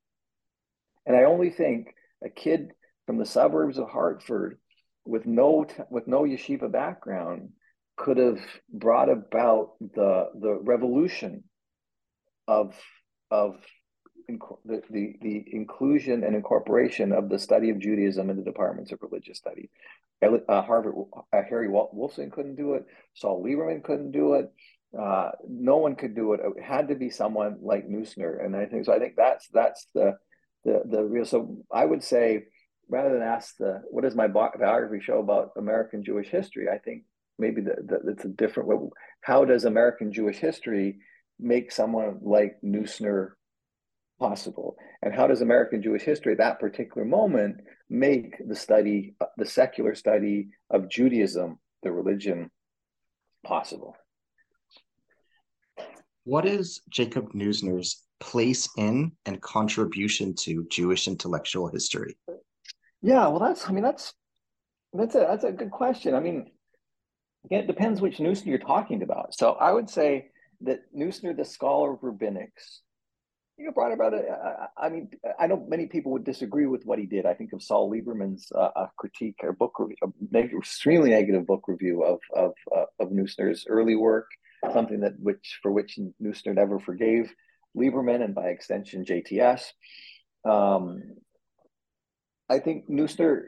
[1.06, 2.72] And I only think a kid
[3.06, 4.58] from the suburbs of Hartford
[5.04, 7.50] with no with no yeshiva background
[7.96, 8.40] could have
[8.72, 11.44] brought about the the revolution
[12.46, 12.74] of
[13.30, 13.56] of
[14.64, 19.00] the, the, the inclusion and incorporation of the study of Judaism in the departments of
[19.02, 19.70] religious study.
[20.22, 20.94] Uh, Harvard,
[21.32, 22.86] uh, Harry Wolfson couldn't do it.
[23.14, 24.52] Saul Lieberman couldn't do it.
[24.96, 26.40] Uh, no one could do it.
[26.44, 28.92] It had to be someone like Neusner, and I think so.
[28.92, 30.16] I think that's that's the
[30.64, 31.24] the the real.
[31.24, 32.44] So I would say,
[32.92, 37.04] rather than ask the what does my biography show about American Jewish history, I think
[37.38, 38.76] maybe that it's a different way.
[39.22, 40.98] How does American Jewish history
[41.40, 43.30] make someone like Neusner
[44.20, 44.76] possible?
[45.00, 49.94] And how does American Jewish history at that particular moment make the study, the secular
[49.94, 52.50] study of Judaism, the religion,
[53.42, 53.96] possible?
[56.24, 62.16] What is Jacob Neusner's place in and contribution to Jewish intellectual history?
[63.02, 64.14] Yeah, well, that's I mean that's
[64.92, 66.14] that's a that's a good question.
[66.14, 66.50] I mean,
[67.44, 69.34] again, it depends which Neusner you're talking about.
[69.34, 70.30] So I would say
[70.62, 72.80] that Neusner, the scholar of rabbinics,
[73.58, 74.26] you know, brought about it.
[74.76, 77.26] I, mean, I know many people would disagree with what he did.
[77.26, 79.96] I think of Saul Lieberman's uh, critique or book review,
[80.34, 84.28] a extremely negative book review of of uh, of Neusner's early work,
[84.72, 87.34] something that which for which Neusner never forgave
[87.76, 89.64] Lieberman and by extension JTS.
[90.44, 91.02] Um,
[92.48, 93.44] I think Neusner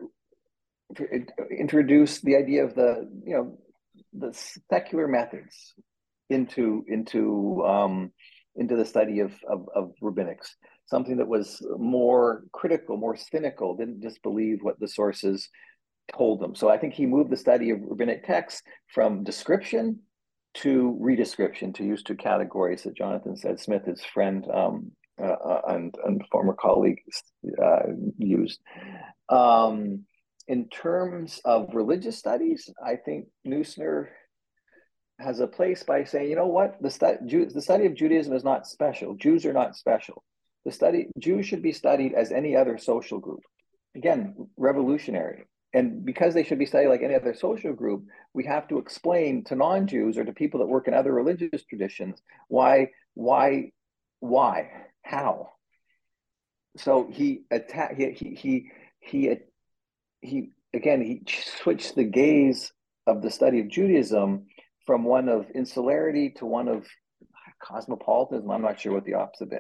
[1.51, 3.59] introduced the idea of the you know
[4.13, 4.33] the
[4.71, 5.75] secular methods
[6.31, 8.13] into into um,
[8.57, 10.51] into the study of, of, of rabbinics,
[10.87, 15.49] something that was more critical, more cynical, didn't just believe what the sources
[16.17, 16.55] told them.
[16.55, 20.01] So I think he moved the study of rabbinic texts from description
[20.55, 23.57] to redescription, to use two categories that Jonathan Z.
[23.57, 27.23] Smith, his friend um, uh, uh and, and former colleagues
[27.63, 27.87] uh,
[28.19, 28.61] used.
[29.29, 30.05] Um,
[30.47, 34.09] in terms of religious studies, I think Neusner
[35.19, 38.45] has a place by saying, you know what, the, stu- the study of Judaism is
[38.45, 39.15] not special.
[39.15, 40.23] Jews are not special.
[40.65, 43.41] The study Jews should be studied as any other social group.
[43.95, 45.45] Again, revolutionary.
[45.73, 49.45] And because they should be studied like any other social group, we have to explain
[49.45, 53.73] to non-Jews or to people that work in other religious traditions why, why,
[54.25, 54.71] why,
[55.03, 55.51] how.
[56.79, 57.97] So he attacked.
[57.97, 59.37] He he he he,
[60.23, 61.23] he again he
[61.63, 62.73] switched the gaze
[63.07, 64.47] of the study of Judaism
[64.87, 66.87] from one of insularity to one of
[67.63, 68.51] cosmopolitanism.
[68.51, 69.51] I'm not sure what the opposite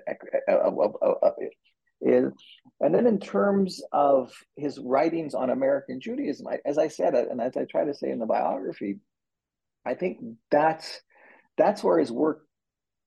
[0.48, 1.52] of, of, of, it
[2.00, 2.32] is.
[2.80, 7.24] And then in terms of his writings on American Judaism, I, as I said, uh,
[7.30, 8.98] and as I try to say in the biography,
[9.86, 10.18] I think
[10.50, 11.00] that's
[11.56, 12.46] that's where his work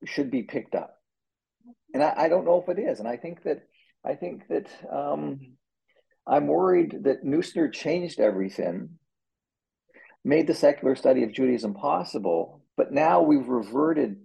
[0.06, 0.97] should be picked up.
[1.94, 3.00] And I, I don't know if it is.
[3.00, 3.64] And I think that
[4.06, 5.40] I think that um,
[6.26, 8.98] I'm worried that Neusner changed everything
[10.28, 14.18] made the secular study of Judaism possible, but now we've reverted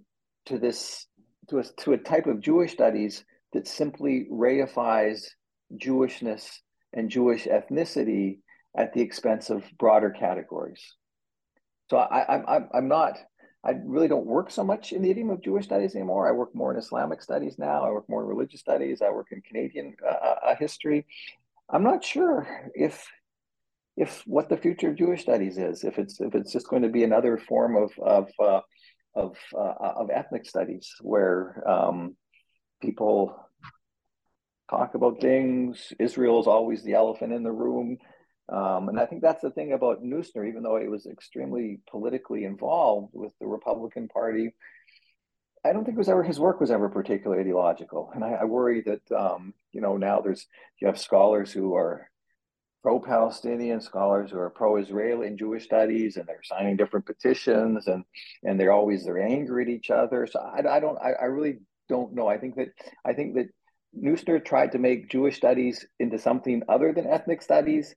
[0.45, 1.07] to this
[1.49, 3.23] to a, to a type of Jewish studies
[3.53, 5.25] that simply reifies
[5.75, 6.49] Jewishness
[6.91, 8.39] and Jewish ethnicity
[8.77, 10.81] at the expense of broader categories.
[11.89, 13.17] So I, I'm I'm not
[13.65, 16.27] I really don't work so much in the idiom of Jewish studies anymore.
[16.27, 17.83] I work more in Islamic studies now.
[17.83, 19.01] I work more in religious studies.
[19.01, 21.05] I work in Canadian uh, uh, uh history.
[21.69, 23.07] I'm not sure if
[23.95, 26.89] if what the future of Jewish studies is, if it's if it's just going to
[26.89, 28.61] be another form of of uh,
[29.15, 32.17] of uh, of ethnic studies where um,
[32.81, 33.35] people
[34.69, 35.93] talk about things.
[35.99, 37.97] Israel is always the elephant in the room,
[38.49, 40.47] um, and I think that's the thing about Neusner.
[40.47, 44.53] Even though he was extremely politically involved with the Republican Party,
[45.65, 48.43] I don't think it was ever his work was ever particularly ideological, and I, I
[48.45, 50.45] worry that um, you know now there's
[50.81, 52.09] you have scholars who are
[52.81, 58.03] pro-Palestinian scholars who are pro-Israeli in Jewish studies, and they're signing different petitions, and
[58.43, 60.27] and they're always they're angry at each other.
[60.29, 62.27] So I, I don't I, I really don't know.
[62.27, 62.69] I think that
[63.05, 63.47] I think that
[63.97, 67.95] Neusner tried to make Jewish studies into something other than ethnic studies.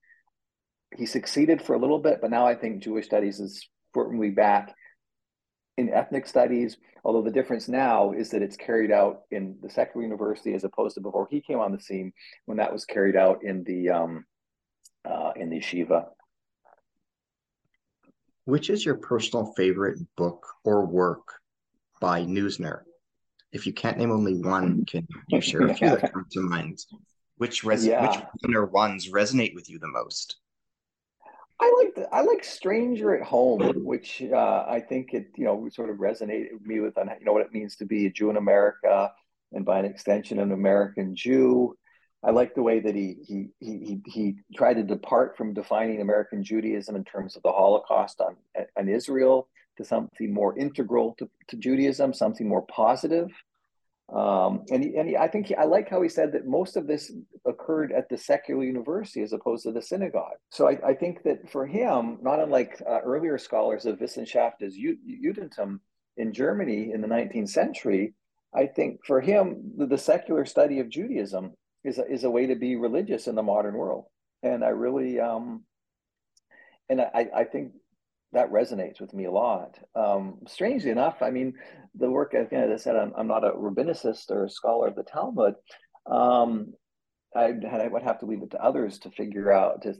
[0.94, 4.75] He succeeded for a little bit, but now I think Jewish studies is firmly back
[5.77, 6.77] in ethnic studies.
[7.05, 10.94] Although the difference now is that it's carried out in the secular university as opposed
[10.94, 12.12] to before he came on the scene
[12.46, 14.25] when that was carried out in the um,
[15.09, 16.07] uh, in the yeshiva.
[18.44, 21.40] Which is your personal favorite book or work
[22.01, 22.83] by Neusner?
[23.53, 26.79] If you can't name only one, can you share a few that come to mind?
[27.38, 28.07] Which res- yeah.
[28.07, 30.37] which one or ones resonate with you the most?
[31.59, 35.69] I like the, I like Stranger at Home, which uh, I think it you know
[35.71, 38.31] sort of resonated with me with you know what it means to be a Jew
[38.31, 39.12] in America,
[39.53, 41.77] and by an extension, an American Jew.
[42.23, 46.42] I like the way that he he he he tried to depart from defining American
[46.42, 48.37] Judaism in terms of the Holocaust on
[48.77, 53.31] on Israel to something more integral to, to Judaism, something more positive.
[54.09, 56.77] Um, and he, and he, I think he, I like how he said that most
[56.77, 57.11] of this
[57.45, 60.37] occurred at the secular university as opposed to the synagogue.
[60.51, 65.81] So I, I think that for him, not unlike uh, earlier scholars of Wissenschaft Judentum
[66.16, 68.14] in Germany in the 19th century,
[68.55, 72.47] I think for him the, the secular study of Judaism is a, is a way
[72.47, 74.05] to be religious in the modern world.
[74.45, 75.64] And I really, um,
[76.88, 77.73] and I, I think
[78.33, 79.79] that resonates with me a lot.
[79.95, 81.55] Um, strangely enough, I mean,
[81.95, 84.97] the work again, as I said, I'm, I'm not a rabbinicist or a scholar of
[84.97, 85.55] the Talmud.
[86.11, 86.75] Um,
[87.35, 89.95] I, I would have to leave it to others to figure out to,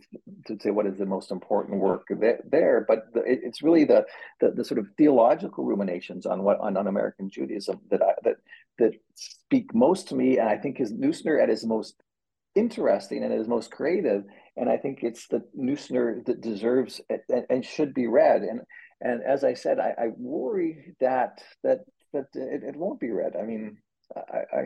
[0.47, 2.07] to say what is the most important work
[2.51, 2.85] there.
[2.89, 4.07] But the, it, it's really the,
[4.41, 8.37] the, the sort of theological ruminations on what on, on American Judaism that I, that
[8.79, 12.03] that speak most to me, and I think is Neusner at his most
[12.55, 14.25] interesting and his most creative.
[14.57, 18.42] And I think it's the Neusner that deserves and, and should be read.
[18.42, 18.61] And
[19.01, 21.81] and as I said, I, I worry that that
[22.12, 23.37] that it, it, won't be read.
[23.37, 23.77] I mean,
[24.16, 24.62] I, I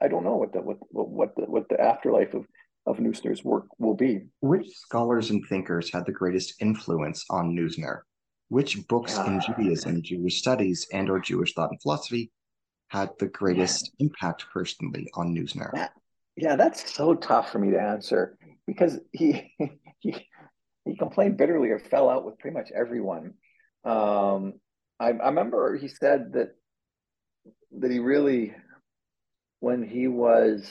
[0.00, 2.46] I don't know what the what what the what the afterlife of
[2.86, 4.22] of Neusner's work will be.
[4.40, 8.00] Which scholars and thinkers had the greatest influence on Neusner?
[8.48, 9.40] Which books in ah.
[9.40, 12.32] Judaism, Jewish studies, and or Jewish thought and philosophy
[12.88, 15.70] had the greatest impact personally on Neusner?
[15.72, 15.92] That,
[16.36, 18.36] yeah, that's so tough for me to answer
[18.70, 19.52] because he
[19.98, 20.26] he
[20.84, 23.34] he complained bitterly or fell out with pretty much everyone.
[23.84, 24.54] Um,
[24.98, 26.54] I, I remember he said that
[27.78, 28.54] that he really
[29.60, 30.70] when he was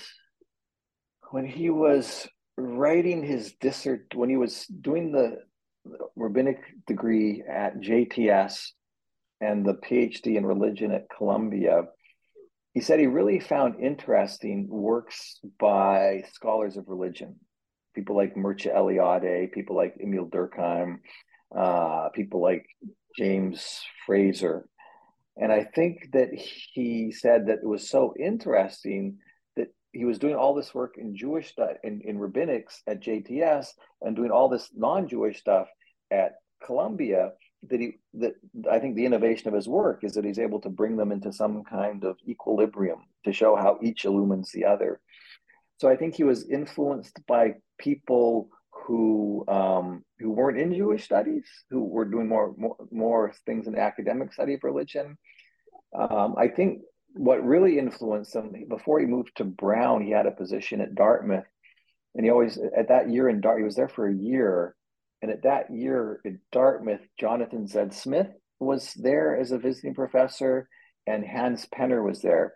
[1.32, 5.38] when he was writing his dissert when he was doing the
[6.16, 8.72] rabbinic degree at JTS
[9.42, 11.84] and the PhD in religion at Columbia,
[12.74, 17.36] he said he really found interesting works by scholars of religion,
[17.94, 21.00] people like Mircea Eliade, people like Emil Durkheim,
[21.56, 22.66] uh, people like
[23.18, 24.68] James Frazer.
[25.38, 29.18] And I think that he said that it was so interesting
[29.56, 33.68] that he was doing all this work in Jewish stuff in, in rabbinics at JTS
[34.02, 35.68] and doing all this non-Jewish stuff
[36.12, 37.32] at Columbia
[37.68, 38.34] that he that
[38.72, 41.32] I think the innovation of his work is that he's able to bring them into
[41.34, 45.02] some kind of equilibrium to show how each illumines the other.
[45.80, 51.46] So I think he was influenced by people who um, who weren't in Jewish studies,
[51.70, 55.18] who were doing more more, more things in the academic study of religion.
[55.98, 56.82] Um, I think
[57.14, 61.50] what really influenced him before he moved to Brown, he had a position at Dartmouth,
[62.14, 64.76] and he always at that year in Dart, he was there for a year
[65.22, 67.80] and at that year at Dartmouth, Jonathan Z.
[67.92, 70.70] Smith was there as a visiting professor,
[71.08, 72.54] and Hans Penner was there.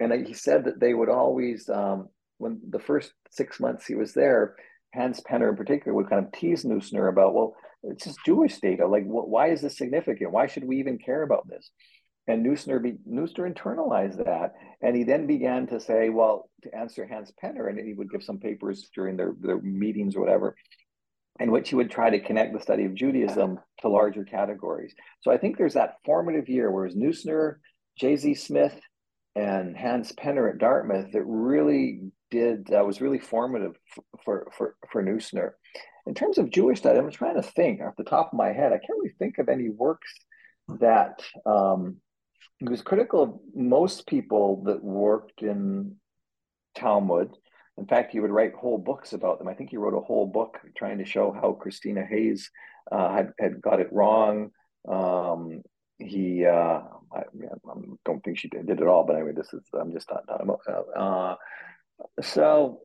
[0.00, 4.12] And he said that they would always, um, when the first six months he was
[4.14, 4.56] there,
[4.94, 8.86] Hans Penner in particular would kind of tease Neusner about, well, it's just Jewish data.
[8.86, 10.32] Like, wh- why is this significant?
[10.32, 11.70] Why should we even care about this?
[12.26, 14.54] And Neusner, be, Neusner internalized that.
[14.80, 18.22] And he then began to say, well, to answer Hans Penner, and he would give
[18.22, 20.56] some papers during their, their meetings or whatever
[21.40, 24.94] in which he would try to connect the study of Judaism to larger categories.
[25.20, 27.56] So I think there's that formative year, whereas Neusner,
[27.98, 28.16] J.
[28.16, 28.34] Z.
[28.34, 28.78] Smith,
[29.34, 32.02] and Hans Penner at Dartmouth that really
[32.38, 33.74] did uh, was really formative
[34.24, 35.52] for for for Neusner.
[36.06, 38.72] In terms of Jewish study, I'm trying to think off the top of my head.
[38.72, 40.12] I can't really think of any works
[40.80, 41.96] that um,
[42.60, 45.96] was critical of most people that worked in
[46.74, 47.30] Talmud
[47.76, 49.48] in fact, he would write whole books about them.
[49.48, 52.50] I think he wrote a whole book trying to show how Christina Hayes
[52.92, 54.50] uh, had, had got it wrong.
[54.88, 55.62] Um,
[55.98, 59.92] he, uh, I, I, don't think she did, it all, but anyway, this is, I'm
[59.92, 60.86] just not not about.
[60.96, 61.34] Uh,
[62.22, 62.80] so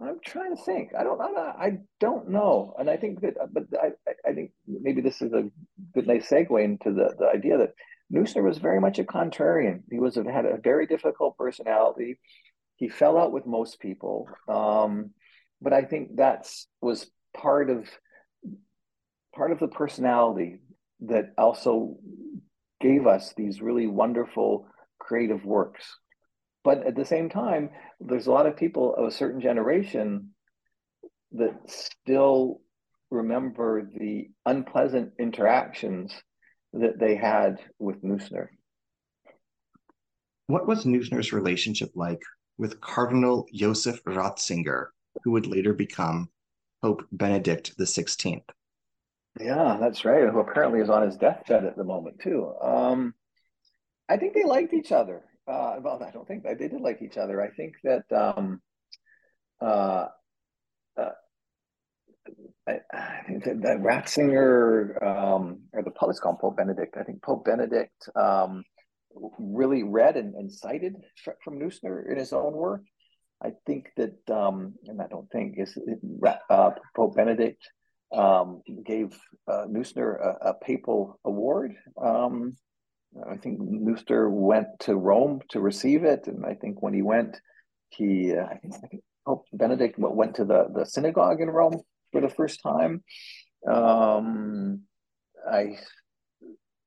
[0.00, 0.90] I'm trying to think.
[0.98, 2.74] I don't, I, I don't know.
[2.78, 3.90] And I think that, but I,
[4.28, 5.50] I think maybe this is a
[5.94, 7.74] good, nice segue into the, the idea that
[8.12, 9.82] Neusner was very much a contrarian.
[9.90, 12.18] He was had a very difficult personality
[12.76, 15.10] he fell out with most people um,
[15.60, 17.88] but i think that's was part of
[19.34, 20.60] part of the personality
[21.00, 21.96] that also
[22.80, 24.66] gave us these really wonderful
[24.98, 25.98] creative works
[26.64, 30.30] but at the same time there's a lot of people of a certain generation
[31.32, 32.60] that still
[33.10, 36.12] remember the unpleasant interactions
[36.72, 38.48] that they had with Neusner.
[40.46, 42.22] What was Neusner's relationship like
[42.58, 44.86] with Cardinal Joseph Ratzinger,
[45.22, 46.28] who would later become
[46.82, 48.42] Pope Benedict XVI?
[49.40, 50.28] Yeah, that's right.
[50.28, 52.52] Who apparently is on his deathbed at the moment too.
[52.60, 53.14] Um,
[54.08, 55.22] I think they liked each other.
[55.46, 57.42] Uh, well, I don't think they did like each other.
[57.42, 58.60] I think that um,
[59.60, 60.06] uh,
[60.96, 61.10] uh,
[62.66, 66.96] I, I, think that, that Ratzinger um, or the Pope, called Pope Benedict.
[66.98, 68.64] I think Pope Benedict um,
[69.38, 70.94] really read and, and cited
[71.42, 72.82] from Neusner in his own work.
[73.42, 75.76] I think that, um, and I don't think is
[76.48, 77.62] uh, Pope Benedict
[78.14, 79.18] um, gave
[79.50, 81.74] uh, Neusner a, a, papal award.
[83.30, 87.40] I think Neusner went to Rome to receive it, and I think when he went,
[87.90, 91.80] he uh, I, think, I think Pope Benedict went to the the synagogue in Rome
[92.12, 93.02] for the first time.
[93.68, 94.82] Um,
[95.50, 95.76] I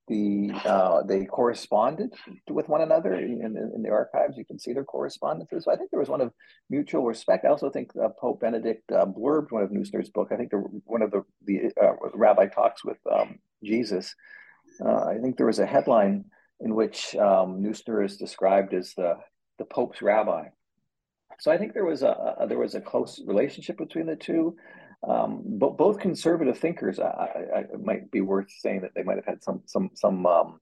[0.08, 2.14] the uh, they corresponded
[2.50, 4.38] with one another in, in, in, the archives.
[4.38, 5.66] You can see their correspondences.
[5.66, 6.32] So I think there was one of
[6.70, 7.46] mutual respect.
[7.46, 10.30] I also think uh, Pope Benedict uh, blurbed one of Neusner's book.
[10.32, 14.16] I think the, one of the the uh, rabbi talks with um, Jesus.
[14.84, 16.26] Uh, I think there was a headline
[16.60, 19.16] in which um, is described as the
[19.60, 20.46] the Pope's rabbi.
[21.40, 24.56] So I think there was a, a there was a close relationship between the two.
[25.08, 29.18] Um, but both conservative thinkers, I, I, it might be worth saying that they might
[29.18, 30.60] have had some some some um,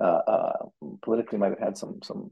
[0.00, 0.52] uh, uh,
[1.02, 2.30] politically might have had some some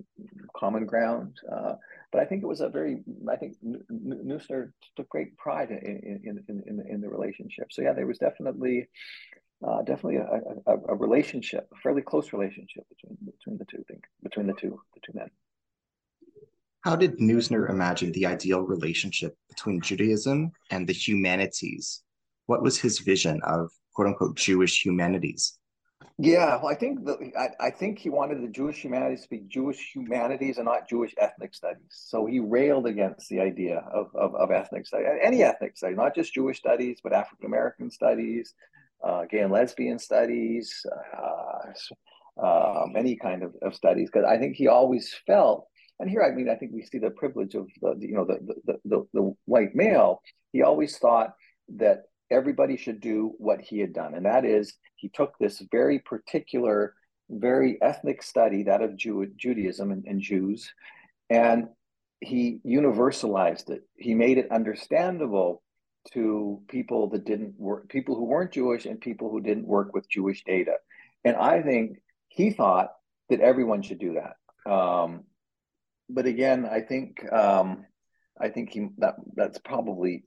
[0.57, 1.37] common ground.
[1.51, 1.75] Uh,
[2.11, 6.45] but I think it was a very I think Neusner took great pride in in,
[6.49, 7.67] in in in the relationship.
[7.71, 8.89] So yeah, there was definitely
[9.67, 14.05] uh, definitely a, a, a, relationship, a fairly close relationship between between the two think
[14.23, 15.31] between the two the two men.
[16.83, 22.03] How did Neusner imagine the ideal relationship between Judaism and the humanities?
[22.47, 25.59] What was his vision of quote unquote Jewish humanities?
[26.19, 29.43] Yeah, well, I think that I, I, think he wanted the Jewish humanities to be
[29.49, 31.89] Jewish humanities and not Jewish ethnic studies.
[31.89, 36.15] So he railed against the idea of, of, of ethnic study, any ethnic study, not
[36.15, 38.55] just Jewish studies, but African American studies,
[39.05, 40.85] uh, gay and lesbian studies,
[42.43, 44.11] uh, any kind of, of studies.
[44.13, 45.67] Because I think he always felt
[46.03, 48.41] and here, I mean, I think we see the privilege of the, you know, the,
[48.65, 50.21] the, the, the white male.
[50.53, 51.35] He always thought
[51.77, 54.15] that everybody should do what he had done.
[54.15, 56.95] And that is, he took this very particular,
[57.31, 60.73] very ethnic study, that of Jew, Judaism and, and Jews,
[61.31, 61.69] and
[62.21, 63.83] he universalized it.
[63.97, 65.63] He made it understandable
[66.13, 70.11] to people that didn't work, people who weren't Jewish and people who didn't work with
[70.11, 70.77] Jewish data.
[71.25, 71.99] And I think
[72.29, 72.93] he thought
[73.31, 74.71] that everyone should do that.
[74.71, 75.25] Um,
[76.09, 77.87] but again, I think um,
[78.41, 80.25] I think he that that's probably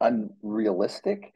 [0.00, 1.32] unrealistic.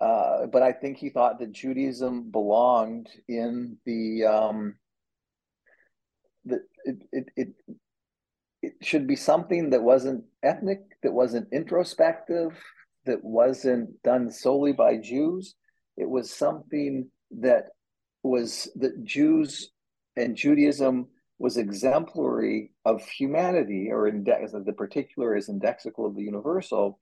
[0.00, 4.74] Uh, but I think he thought that Judaism belonged in the um,
[6.44, 7.48] that it, it it
[8.62, 12.52] it should be something that wasn't ethnic, that wasn't introspective,
[13.06, 15.54] that wasn't done solely by Jews.
[15.96, 17.08] It was something
[17.40, 17.70] that
[18.22, 19.70] was that Jews
[20.16, 26.98] and Judaism was exemplary of humanity, or index, the particular is indexical of the universal,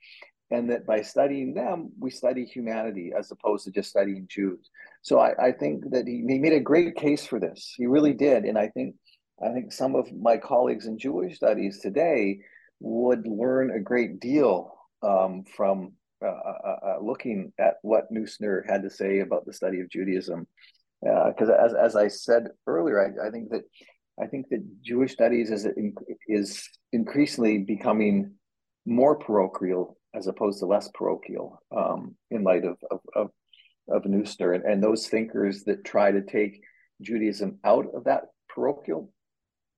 [0.51, 4.71] and that by studying them, we study humanity as opposed to just studying Jews.
[5.03, 7.75] So I, I think that he, he made a great case for this.
[7.77, 8.97] He really did, and I think
[9.43, 12.41] I think some of my colleagues in Jewish studies today
[12.81, 15.93] would learn a great deal um, from
[16.23, 20.47] uh, uh, uh, looking at what Neusner had to say about the study of Judaism.
[21.01, 23.63] Because uh, as, as I said earlier, I, I think that
[24.23, 25.67] I think that Jewish studies is
[26.29, 28.35] is increasingly becoming
[28.87, 33.31] more parochial as opposed to less parochial um, in light of of of,
[33.89, 36.61] of Neusner and, and those thinkers that try to take
[37.01, 39.13] Judaism out of that parochial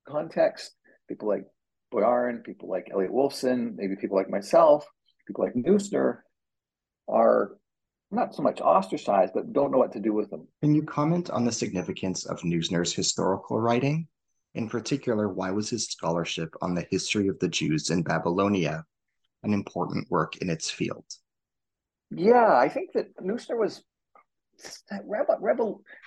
[0.07, 0.72] context.
[1.09, 1.45] People like
[1.93, 4.87] Boyarin, people like Elliot Wolfson, maybe people like myself,
[5.27, 6.18] people like Neusner
[7.09, 7.57] are
[8.11, 10.47] not so much ostracized, but don't know what to do with them.
[10.62, 14.07] Can you comment on the significance of Neusner's historical writing
[14.55, 18.85] in particular, why was his scholarship on the history of the Jews in Babylonia
[19.43, 21.05] an important work in its field?
[22.11, 23.83] Yeah, I think that Neusner was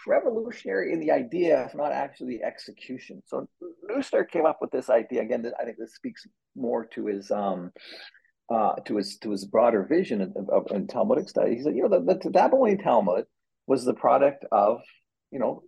[0.07, 3.21] revolutionary in the idea, if not actually the execution.
[3.25, 3.49] So
[3.89, 5.51] Neusner came up with this idea again.
[5.59, 7.73] I think this speaks more to his um,
[8.49, 11.55] uh, to his to his broader vision of, of, of Talmudic study.
[11.55, 13.25] He said, you know, the, the Babylonian Talmud
[13.67, 14.81] was the product of
[15.31, 15.63] you know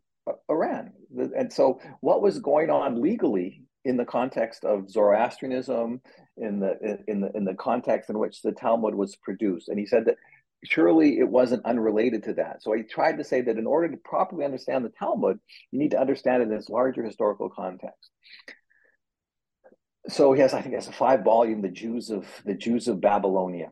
[0.50, 0.92] Iran.
[1.36, 6.02] And so, what was going on legally in the context of Zoroastrianism,
[6.38, 9.86] in the in the in the context in which the Talmud was produced, and he
[9.86, 10.16] said that
[10.66, 12.62] surely it wasn't unrelated to that.
[12.62, 15.40] So I tried to say that in order to properly understand the Talmud,
[15.72, 18.12] you need to understand it in its larger historical context.
[20.10, 23.02] So he has, I think, has a five volume, the Jews of the Jews of
[23.02, 23.70] Babylonia,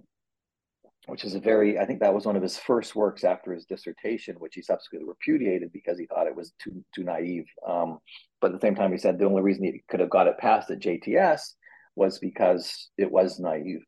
[1.08, 3.66] which is a very, I think that was one of his first works after his
[3.66, 7.46] dissertation, which he subsequently repudiated because he thought it was too too naive.
[7.68, 8.00] Um,
[8.40, 10.38] but at the same time, he said the only reason he could have got it
[10.38, 11.42] passed at JTS
[11.96, 13.84] was because it was naive.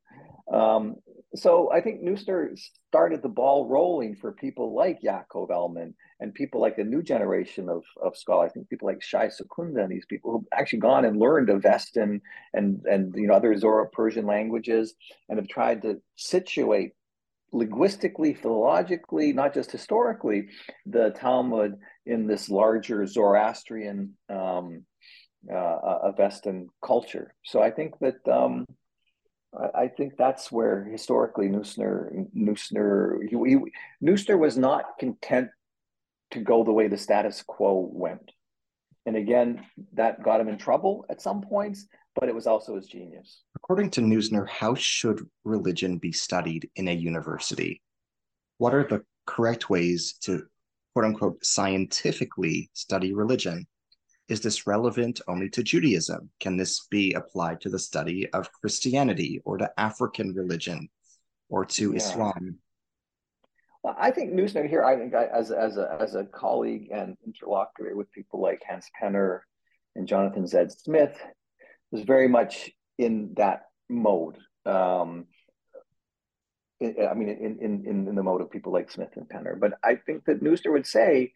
[0.51, 0.95] Um,
[1.35, 2.57] so I think Neusner
[2.87, 7.69] started the ball rolling for people like Yaakov Elman and people like a new generation
[7.69, 8.49] of, of scholars.
[8.49, 12.21] I think people like Shai Secunda and these people who've actually gone and learned Avestan
[12.53, 14.95] and, and you know other Zoro Persian languages
[15.27, 16.93] and have tried to situate
[17.51, 20.49] linguistically, philologically, not just historically,
[20.85, 21.75] the Talmud
[22.05, 24.83] in this larger Zoroastrian um,
[25.51, 27.33] uh, Avestan culture.
[27.43, 28.65] So I think that um,
[29.75, 33.57] I, think that's where historically Neusner Neusner he, he,
[34.03, 35.49] Neusner was not content
[36.31, 38.31] to go the way the status quo went.
[39.05, 42.85] And again, that got him in trouble at some points, but it was also his
[42.85, 43.41] genius.
[43.55, 47.81] According to Neusner, how should religion be studied in a university?
[48.59, 50.43] What are the correct ways to
[50.93, 53.65] quote unquote scientifically study religion?
[54.29, 56.29] Is this relevant only to Judaism?
[56.39, 60.87] Can this be applied to the study of Christianity or to African religion
[61.49, 61.97] or to yeah.
[61.97, 62.59] Islam?
[63.83, 67.17] Well, I think Neusner here, I think I, as, as, a, as a colleague and
[67.25, 69.39] interlocutor with people like Hans Penner
[69.95, 71.17] and Jonathan Zed Smith,
[71.91, 72.69] was very much
[72.99, 74.37] in that mode.
[74.65, 75.25] Um,
[76.81, 79.59] I mean, in, in, in the mode of people like Smith and Penner.
[79.59, 81.33] But I think that Neusner would say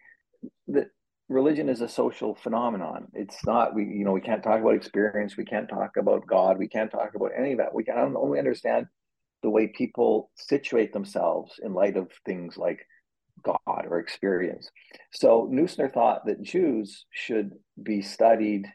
[0.68, 0.90] that
[1.34, 3.08] religion is a social phenomenon.
[3.14, 5.36] It's not we you know we can't talk about experience.
[5.36, 6.58] We can't talk about God.
[6.58, 7.74] We can't talk about any of that.
[7.74, 8.88] We can only understand
[9.42, 12.88] the way people situate themselves in light of things like
[13.44, 14.70] God or experience.
[15.12, 18.68] So Neusner thought that Jews should be studied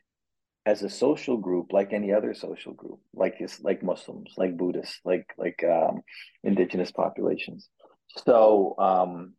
[0.67, 5.27] as a social group like any other social group, like like Muslims, like Buddhists, like
[5.39, 6.03] like um,
[6.45, 7.71] indigenous populations.
[8.25, 9.35] So um,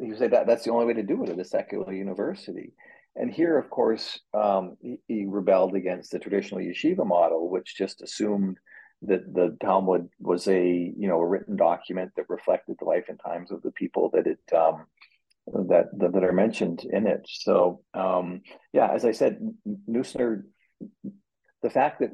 [0.00, 2.72] you say that that's the only way to do it at a secular university.
[3.16, 8.02] And here, of course, um, he, he, rebelled against the traditional yeshiva model, which just
[8.02, 8.58] assumed
[9.02, 13.18] that the Talmud was a you know a written document that reflected the life and
[13.18, 14.86] times of the people that it um,
[15.46, 17.26] that, that, that are mentioned in it.
[17.28, 19.38] So um, yeah, as I said,
[19.88, 20.42] Neusner,
[21.62, 22.10] the fact that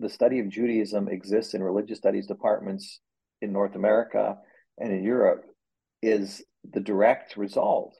[0.00, 3.00] the study of Judaism exists in religious studies departments
[3.40, 4.36] in North America
[4.78, 5.44] and in Europe
[6.02, 6.42] is
[6.72, 7.96] the direct result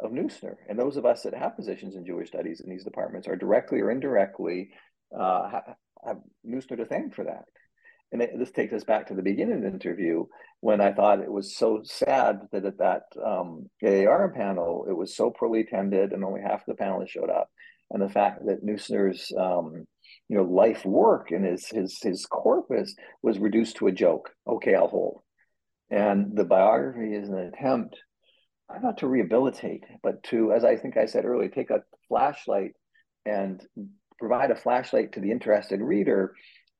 [0.00, 0.56] of Neusner.
[0.68, 3.80] And those of us that have positions in Jewish studies in these departments are directly
[3.80, 4.70] or indirectly
[5.18, 5.50] uh,
[6.04, 7.44] have, Neusner to thank for that.
[8.12, 10.24] And it, this takes us back to the beginning of the interview
[10.60, 15.16] when I thought it was so sad that at that um, AAR panel, it was
[15.16, 17.50] so poorly attended and only half the panelists showed up.
[17.90, 19.86] And the fact that Neusner's um,
[20.28, 24.30] you know, life work and his, his, his corpus was reduced to a joke.
[24.46, 25.20] Okay, I'll hold.
[25.90, 27.96] And the biography is an attempt
[28.68, 32.72] Uh, not to rehabilitate, but to, as I think I said earlier, take a flashlight
[33.24, 33.64] and
[34.18, 36.34] provide a flashlight to the interested reader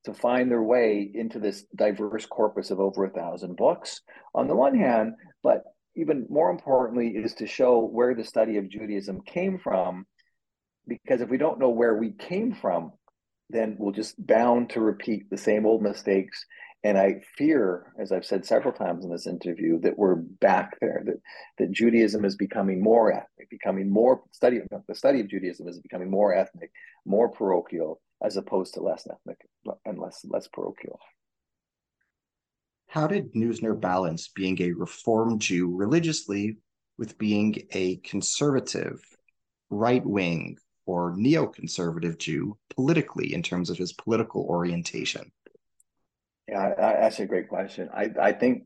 [0.05, 4.01] to find their way into this diverse corpus of over a thousand books
[4.35, 5.65] on the one hand, but
[5.97, 10.07] even more importantly is to show where the study of Judaism came from.
[10.87, 12.93] Because if we don't know where we came from,
[13.51, 16.45] then we'll just bound to repeat the same old mistakes
[16.87, 21.03] and I fear, as I've said several times in this interview, that we're back there,
[21.05, 21.21] that,
[21.59, 26.09] that Judaism is becoming more ethnic, becoming more study the study of Judaism is becoming
[26.09, 26.71] more ethnic,
[27.05, 29.37] more parochial, as opposed to less ethnic
[29.85, 31.01] and less less parochial.
[32.87, 36.59] How did Neusner balance being a reformed Jew religiously
[36.99, 39.03] with being a conservative,
[39.71, 40.57] right wing,
[40.87, 45.33] or neoconservative Jew politically in terms of his political orientation?
[46.49, 47.89] Yeah, that's a great question.
[47.93, 48.65] I, I think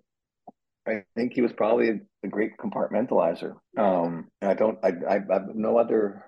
[0.86, 3.54] I think he was probably a, great compartmentalizer.
[3.78, 6.26] Um, I don't, I, I, I, have no other,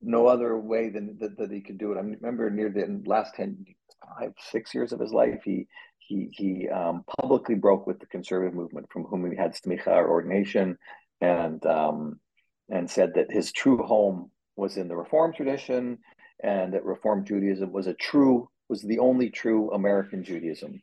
[0.00, 1.96] no other way than that, that he could do it.
[1.96, 3.64] I remember near the last 10,
[4.18, 5.66] five, six years of his life, he,
[5.98, 10.08] he, he um, publicly broke with the conservative movement from whom he had smicha or
[10.08, 10.76] ordination
[11.20, 12.18] and, um,
[12.68, 15.98] and said that his true home was in the Reform tradition
[16.42, 20.80] and that Reform Judaism was a true was the only true American Judaism.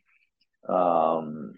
[0.67, 1.55] Um,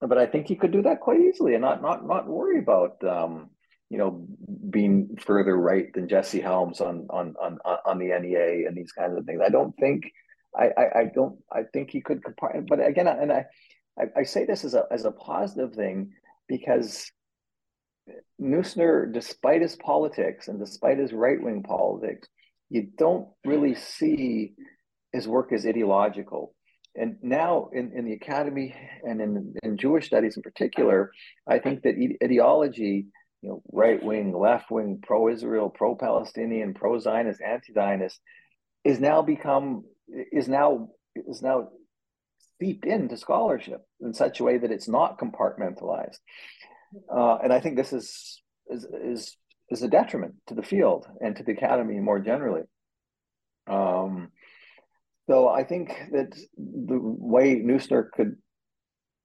[0.00, 3.02] but I think he could do that quite easily and not not not worry about
[3.04, 3.50] um,
[3.88, 4.26] you know
[4.70, 9.16] being further right than Jesse Helms on on on on the NEA and these kinds
[9.16, 9.40] of things.
[9.44, 10.04] I don't think
[10.56, 12.22] I I, I don't I think he could
[12.68, 13.46] but again and I
[13.98, 16.12] I, I say this as a as a positive thing
[16.46, 17.10] because
[18.40, 22.28] Neusner, despite his politics and despite his right wing politics,
[22.70, 24.54] you don't really see
[25.12, 26.54] his work is ideological.
[26.96, 31.12] And now in, in the academy and in, in Jewish studies in particular,
[31.48, 33.06] I think that ideology,
[33.42, 38.20] you know, right wing, left wing, pro Israel, pro Palestinian, pro Zionist, anti Zionist,
[38.84, 39.84] is now become
[40.32, 41.68] is now is now
[42.60, 46.18] seeped into scholarship in such a way that it's not compartmentalized.
[47.08, 49.36] Uh, and I think this is, is is
[49.70, 52.62] is a detriment to the field and to the academy more generally.
[53.68, 54.30] Um,
[55.30, 58.34] so I think that the way Neusner could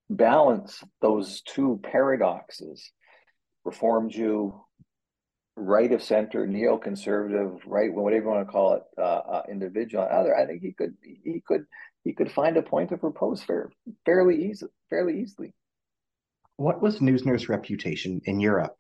[0.08, 2.92] balance those two paradoxes,
[3.64, 4.54] Reform Jew,
[5.56, 10.38] right of center, neoconservative, right, whatever you want to call it, uh, uh, individual, other,
[10.38, 11.66] I think he could he could
[12.04, 13.72] he could find a point of repose fair,
[14.06, 15.56] fairly easy, fairly easily.
[16.58, 18.76] What was Neusner's reputation in Europe?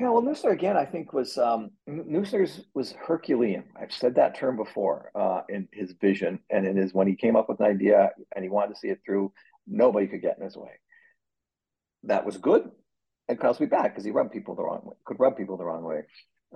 [0.00, 3.64] Yeah, well, Neusner again, I think was um, Neusner's was Herculean.
[3.78, 7.36] I've said that term before uh, in his vision and in his when he came
[7.36, 9.32] up with an idea and he wanted to see it through.
[9.66, 10.72] Nobody could get in his way.
[12.04, 12.70] That was good,
[13.28, 14.96] and could also be bad because he rubbed people the wrong way.
[15.04, 16.02] Could rub people the wrong way.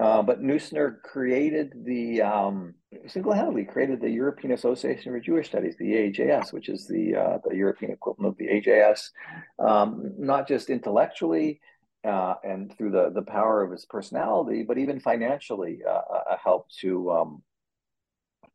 [0.01, 2.75] Uh, but Neusner created the um,
[3.07, 7.55] single-handedly created the European Association for Jewish Studies, the EAJS, which is the uh, the
[7.55, 9.11] European equivalent of the AJS,
[9.59, 11.61] um, not just intellectually
[12.07, 16.77] uh, and through the the power of his personality, but even financially uh, uh, helped
[16.79, 17.43] to um,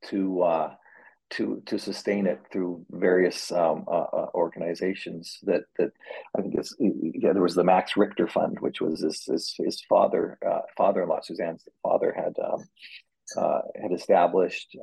[0.10, 0.44] to
[1.32, 5.92] to to sustain it through various um, uh, uh, organizations that that
[6.38, 9.82] I think is yeah there was the Max Richter Fund which was his his, his
[9.88, 12.64] father uh, father-in-law Suzanne's father had um,
[13.38, 14.76] uh, had established.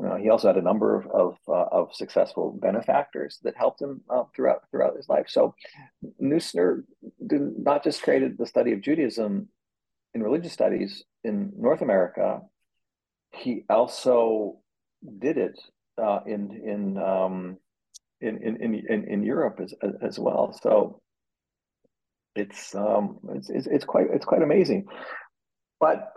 [0.00, 4.00] Know, he also had a number of of, uh, of successful benefactors that helped him
[4.08, 5.26] uh, throughout throughout his life.
[5.28, 5.54] So
[6.22, 6.84] Neusner
[7.26, 9.48] did not just created the study of Judaism
[10.14, 12.40] in religious studies in North America.
[13.32, 14.60] He also
[15.18, 15.58] did it
[16.00, 17.58] uh, in in, um,
[18.20, 20.56] in in in in Europe as as well.
[20.62, 21.00] So
[22.36, 24.86] it's um it's, it's it's quite it's quite amazing,
[25.80, 26.12] but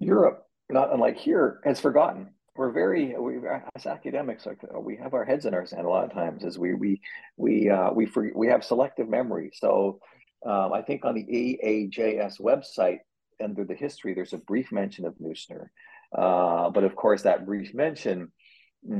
[0.00, 2.30] Europe, not unlike here, has forgotten.
[2.56, 3.38] We're very we
[3.76, 6.58] as academics like we have our heads in our sand a lot of times as
[6.58, 7.00] we we
[7.36, 9.50] we uh, we for, we have selective memory.
[9.54, 10.00] So
[10.44, 12.98] um, I think on the EAJS website
[13.42, 15.68] under the history, there's a brief mention of Neusner.
[16.16, 18.32] Uh, but of course, that brief mention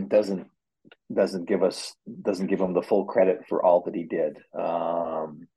[0.08, 0.46] doesn't
[1.12, 4.38] doesn't give us doesn't give him the full credit for all that he did.
[4.58, 5.48] Um,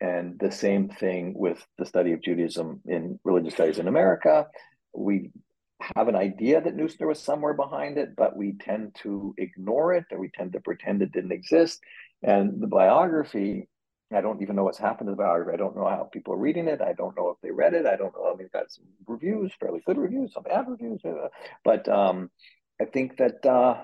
[0.00, 4.46] and the same thing with the study of Judaism in religious studies in America.
[4.92, 5.30] We
[5.96, 10.04] have an idea that Neusner was somewhere behind it, but we tend to ignore it
[10.10, 11.80] or we tend to pretend it didn't exist.
[12.22, 13.68] And the biography
[14.12, 15.54] I don't even know what's happened to the biography.
[15.54, 16.80] I don't know how people are reading it.
[16.80, 17.86] I don't know if they read it.
[17.86, 18.32] I don't know.
[18.32, 21.00] I mean, got some reviews, fairly good reviews, some bad reviews,
[21.64, 22.30] but um,
[22.80, 23.82] I think that uh,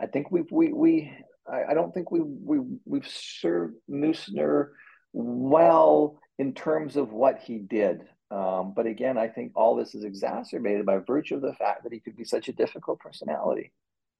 [0.00, 1.12] I think we've we we
[1.50, 4.70] I, I don't think we we we've served Neusner
[5.12, 8.02] well in terms of what he did.
[8.32, 11.92] Um, but again, I think all this is exacerbated by virtue of the fact that
[11.92, 13.72] he could be such a difficult personality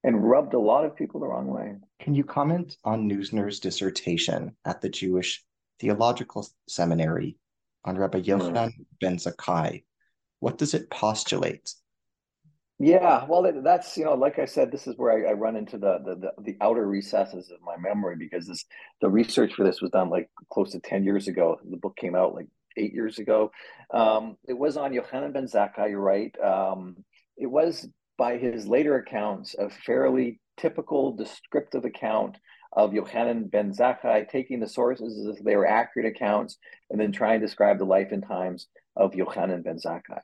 [0.03, 1.75] and rubbed a lot of people the wrong way.
[1.99, 5.43] Can you comment on Neusner's dissertation at the Jewish
[5.79, 7.37] Theological Seminary
[7.85, 8.25] on Rabbi hmm.
[8.25, 8.85] Yochanan mm.
[9.01, 9.83] ben Zakkai?
[10.39, 11.73] What does it postulate?
[12.79, 15.77] Yeah, well, that's you know, like I said, this is where I, I run into
[15.77, 18.65] the, the, the the outer recesses of my memory because this
[18.99, 21.59] the research for this was done like close to ten years ago.
[21.63, 22.47] The book came out like
[22.77, 23.51] eight years ago.
[23.93, 25.89] Um, it was on Yohanan ben Zakkai.
[25.89, 26.35] You're right.
[26.39, 26.97] Um,
[27.37, 32.37] it was by his later accounts, a fairly typical descriptive account
[32.75, 36.57] of Yohanan ben Zakkai, taking the sources as if they were accurate accounts
[36.89, 40.21] and then trying to describe the life and times of Yohanan ben Zakkai.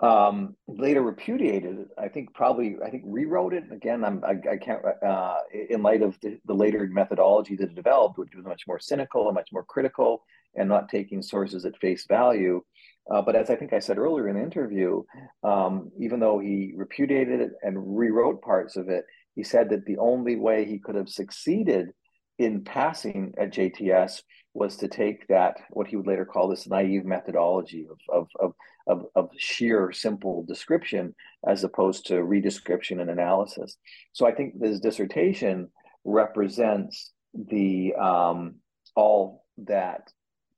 [0.00, 1.88] Um, later repudiated it.
[1.98, 4.02] I think probably I think rewrote it again.
[4.02, 5.36] I'm I, I can't uh,
[5.68, 9.28] in light of the, the, later methodology that it developed, which was much more cynical
[9.28, 10.22] and much more critical,
[10.54, 12.62] and not taking sources at face value.
[13.10, 15.02] Uh, but as I think I said earlier in the interview,
[15.42, 19.98] um, even though he repudiated it and rewrote parts of it, he said that the
[19.98, 21.92] only way he could have succeeded
[22.38, 24.22] in passing at JTS
[24.54, 28.54] was to take that, what he would later call this naive methodology of, of, of,
[28.86, 31.14] of, of sheer simple description
[31.46, 33.76] as opposed to redescription and analysis.
[34.12, 35.68] So I think this dissertation
[36.04, 38.56] represents the um,
[38.96, 40.10] all that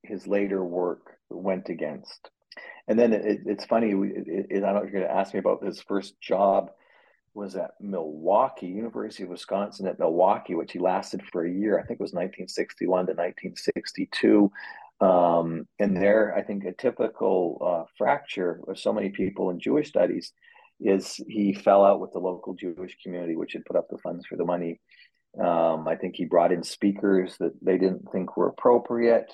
[0.02, 2.30] his later work went against.
[2.88, 3.90] And then it, it's funny.
[3.90, 6.70] It, it, I don't know if you're going to ask me about his first job
[7.34, 11.78] was at Milwaukee, University of Wisconsin at Milwaukee, which he lasted for a year.
[11.78, 14.52] I think it was 1961 to 1962.
[15.00, 19.88] Um, and there, I think a typical uh, fracture of so many people in Jewish
[19.88, 20.32] studies
[20.80, 24.26] is he fell out with the local Jewish community, which had put up the funds
[24.26, 24.80] for the money.
[25.40, 29.32] Um, I think he brought in speakers that they didn't think were appropriate.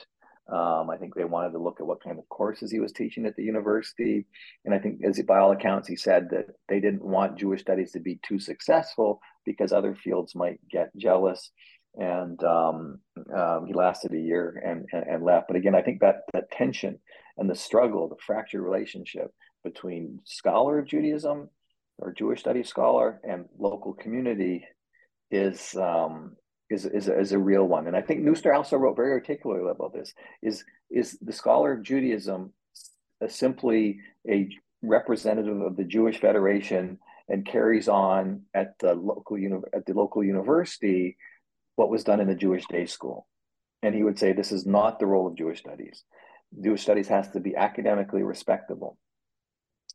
[0.50, 3.26] Um, I think they wanted to look at what kind of courses he was teaching
[3.26, 4.26] at the university.
[4.64, 7.92] And I think, as by all accounts, he said that they didn't want Jewish studies
[7.92, 11.50] to be too successful because other fields might get jealous.
[11.96, 13.00] And um,
[13.36, 15.48] um, he lasted a year and, and, and, left.
[15.48, 16.98] But again, I think that, that tension
[17.36, 19.32] and the struggle, the fractured relationship
[19.64, 21.50] between scholar of Judaism
[21.98, 24.64] or Jewish studies scholar and local community
[25.30, 26.36] is um,
[26.70, 27.86] is is a, is a real one.
[27.86, 30.12] And I think Neusner also wrote very articulately about this.
[30.42, 32.52] Is is the scholar of Judaism
[33.28, 34.48] simply a
[34.82, 36.98] representative of the Jewish Federation
[37.28, 39.36] and carries on at the local
[39.72, 41.16] at the local university
[41.76, 43.26] what was done in the Jewish day school?
[43.82, 46.04] And he would say this is not the role of Jewish studies.
[46.60, 48.98] Jewish studies has to be academically respectable.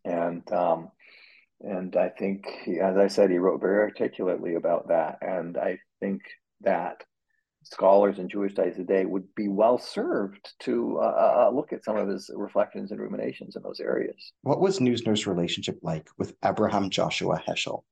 [0.05, 0.89] And um,
[1.61, 2.45] and I think,
[2.81, 5.19] as I said, he wrote very articulately about that.
[5.21, 6.21] And I think
[6.63, 7.03] that
[7.63, 11.83] scholars in Jewish studies today would be well served to uh, uh, uh, look at
[11.83, 14.33] some of his reflections and ruminations in those areas.
[14.41, 17.83] What was Neusner's relationship like with Abraham Joshua Heschel?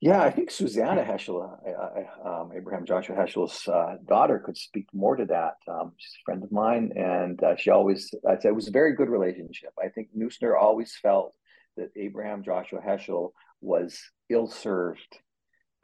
[0.00, 4.88] Yeah, I think Susanna Heschel, uh, uh, um, Abraham Joshua Heschel's uh, daughter, could speak
[4.92, 5.54] more to that.
[5.68, 8.96] Um, she's a friend of mine, and she always, I'd say it was a very
[8.96, 9.70] good relationship.
[9.80, 11.34] I think Neusner always felt
[11.76, 13.30] that Abraham Joshua Heschel
[13.60, 15.18] was ill served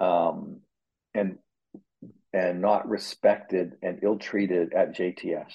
[0.01, 0.62] um,
[1.14, 1.38] and
[2.32, 5.52] and not respected and ill treated at JTS.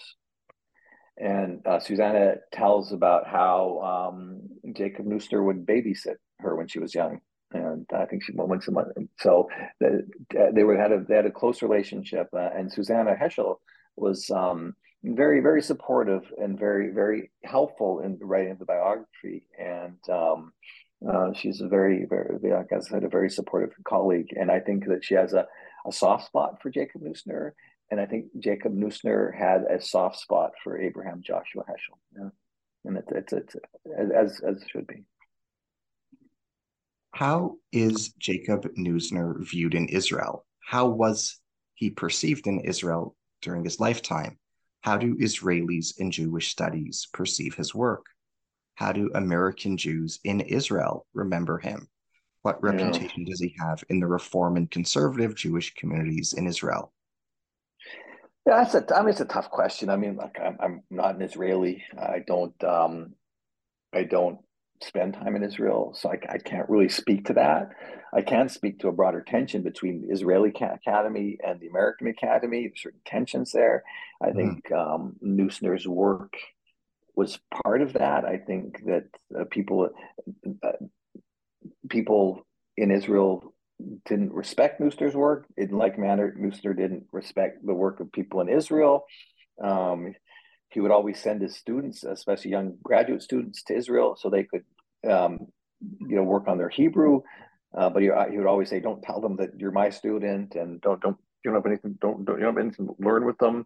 [1.17, 4.41] And uh, Susanna tells about how um,
[4.75, 8.71] Jacob Neusner would babysit her when she was young, and I think she once a
[8.71, 8.87] month.
[9.19, 9.47] So
[9.79, 13.57] they were had a they had a close relationship, uh, and Susanna Heschel
[13.95, 14.73] was um,
[15.03, 20.51] very very supportive and very very helpful in writing the biography and um,
[21.07, 24.87] uh, she's a very very like I said a very supportive colleague and I think
[24.87, 25.47] that she has a,
[25.87, 27.51] a soft spot for Jacob Neusner
[27.91, 32.29] and I think Jacob Neusner had a soft spot for Abraham Joshua Heschel yeah.
[32.85, 33.55] and it's it's, it's
[33.95, 35.03] as as it should be.
[37.13, 40.45] How is Jacob Neusner viewed in Israel?
[40.65, 41.39] How was
[41.75, 44.39] he perceived in Israel during his lifetime?
[44.81, 48.07] How do Israelis in Jewish studies perceive his work?
[48.75, 51.87] How do American Jews in Israel remember him?
[52.41, 53.31] What reputation yeah.
[53.31, 56.91] does he have in the Reform and conservative Jewish communities in Israel?
[58.45, 58.95] Yeah, that's a.
[58.95, 59.89] I mean, it's a tough question.
[59.89, 61.83] I mean, like I'm, I'm not an Israeli.
[61.97, 62.61] I don't.
[62.63, 63.13] Um,
[63.93, 64.39] I don't
[64.81, 67.69] spend time in Israel, so I, I can't really speak to that.
[68.13, 72.67] I can speak to a broader tension between the Israeli Academy and the American Academy.
[72.67, 73.83] There's certain tensions there.
[74.21, 76.33] I mm think um, Neusner's work
[77.15, 78.25] was part of that.
[78.25, 79.05] I think that
[79.37, 79.89] uh, people
[80.63, 80.71] uh,
[81.89, 82.45] people
[82.77, 83.53] in Israel
[84.05, 85.45] didn't respect Neusner's work.
[85.57, 89.05] In like manner, Neusner didn't respect the work of people in Israel.
[89.63, 90.13] Um,
[90.69, 94.63] he would always send his students, especially young graduate students, to Israel so they could,
[95.07, 95.47] um,
[95.99, 97.21] you know, work on their Hebrew.
[97.77, 100.81] Uh, but he, he would always say, "Don't tell them that you're my student, and
[100.81, 103.37] don't don't you don't have anything don't, don't you don't have anything to learn with
[103.37, 103.65] them."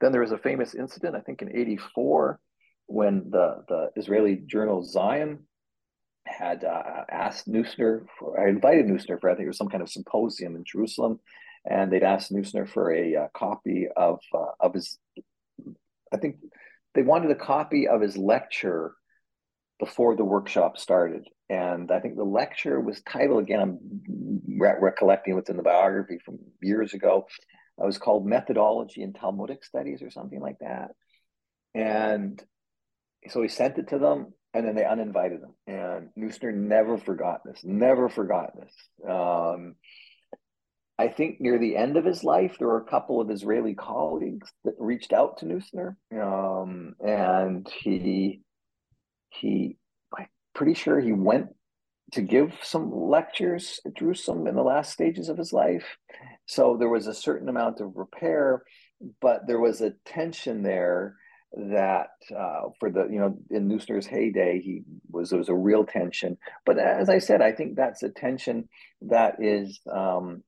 [0.00, 2.38] Then there was a famous incident, I think in '84,
[2.86, 5.40] when the the Israeli journal Zion
[6.26, 9.82] had uh, asked Neusner for, I invited Neusner for I think it was some kind
[9.82, 11.20] of symposium in Jerusalem,
[11.68, 14.98] and they'd asked Neusner for a, a uh, copy of uh, of his
[16.12, 16.36] I think
[16.94, 18.94] they wanted a copy of his lecture
[19.78, 21.28] before the workshop started.
[21.48, 23.78] And I think the lecture was titled again, I'm
[24.58, 27.26] re- recollecting what's in the biography from years ago.
[27.78, 30.92] It was called Methodology in Talmudic Studies or something like that.
[31.74, 32.42] And
[33.28, 35.54] so he sent it to them and then they uninvited him.
[35.66, 38.72] And Neusner never forgot this, never forgot this.
[39.08, 39.74] Um,
[40.98, 44.50] I think near the end of his life, there were a couple of Israeli colleagues
[44.64, 48.40] that reached out to Neusner, um, and he
[49.28, 49.76] he
[50.16, 51.48] I'm pretty sure he went
[52.12, 55.98] to give some lectures at Jerusalem in the last stages of his life.
[56.46, 58.62] So there was a certain amount of repair,
[59.20, 61.16] but there was a tension there
[61.56, 65.84] that uh, for the you know in Neusner's heyday he was there was a real
[65.84, 66.36] tension.
[66.64, 68.68] But as I said, I think that's a tension
[69.02, 70.42] that is um,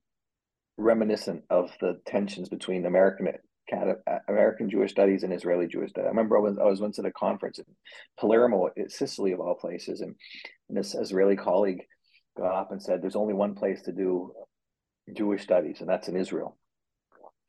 [0.77, 3.29] reminiscent of the tensions between American
[4.29, 6.07] American Jewish Studies and Israeli Jewish Studies.
[6.07, 7.65] I remember I was, I was once at a conference in
[8.19, 10.15] Palermo, Sicily, of all places, and,
[10.71, 11.83] this Israeli colleague
[12.37, 14.33] got up and said, "There's only one place to do
[15.15, 16.59] Jewish studies, and that's in Israel."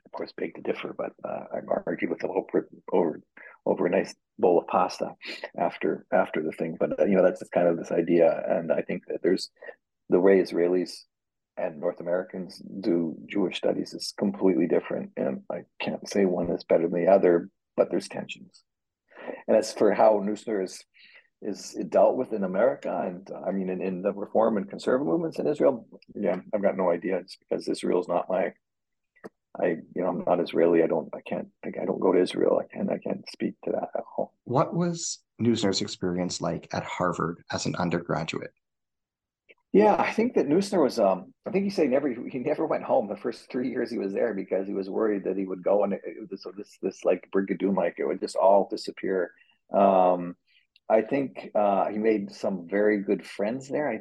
[0.06, 3.22] Of course, big to differ, but uh, I argued with him over over
[3.66, 5.12] over a nice bowl of pasta
[5.58, 6.78] after after the thing.
[6.80, 9.50] But uh, you know, that's just kind of this idea, and I think that there's
[10.10, 10.92] the way Israelis
[11.58, 16.64] and North Americans do Jewish studies is completely different, and I can't say one is
[16.64, 18.64] better than the other, but there's tensions.
[19.48, 20.84] And as for how Neusner is
[21.42, 25.40] is dealt with in America, and I mean in, in the reform and conservative movements
[25.40, 27.18] in Israel, yeah, I've got no idea.
[27.18, 28.54] It's because Israel's not my
[29.62, 30.84] I, you know, I'm not Israeli.
[30.84, 32.62] I don't, I can't think, I don't go to Israel.
[32.62, 34.34] I can't, I can't speak to that at all.
[34.46, 38.52] What was Neusner's experience like at Harvard as an undergraduate?
[39.72, 40.98] Yeah, I think that Neusner was.
[40.98, 43.92] Um, I think he said he never he never went home the first three years
[43.92, 46.52] he was there because he was worried that he would go and it, it, so
[46.58, 49.32] this this like Brigadoon like it would just all disappear.
[49.72, 50.36] Um,
[50.90, 53.88] I think uh, he made some very good friends there.
[53.88, 54.00] I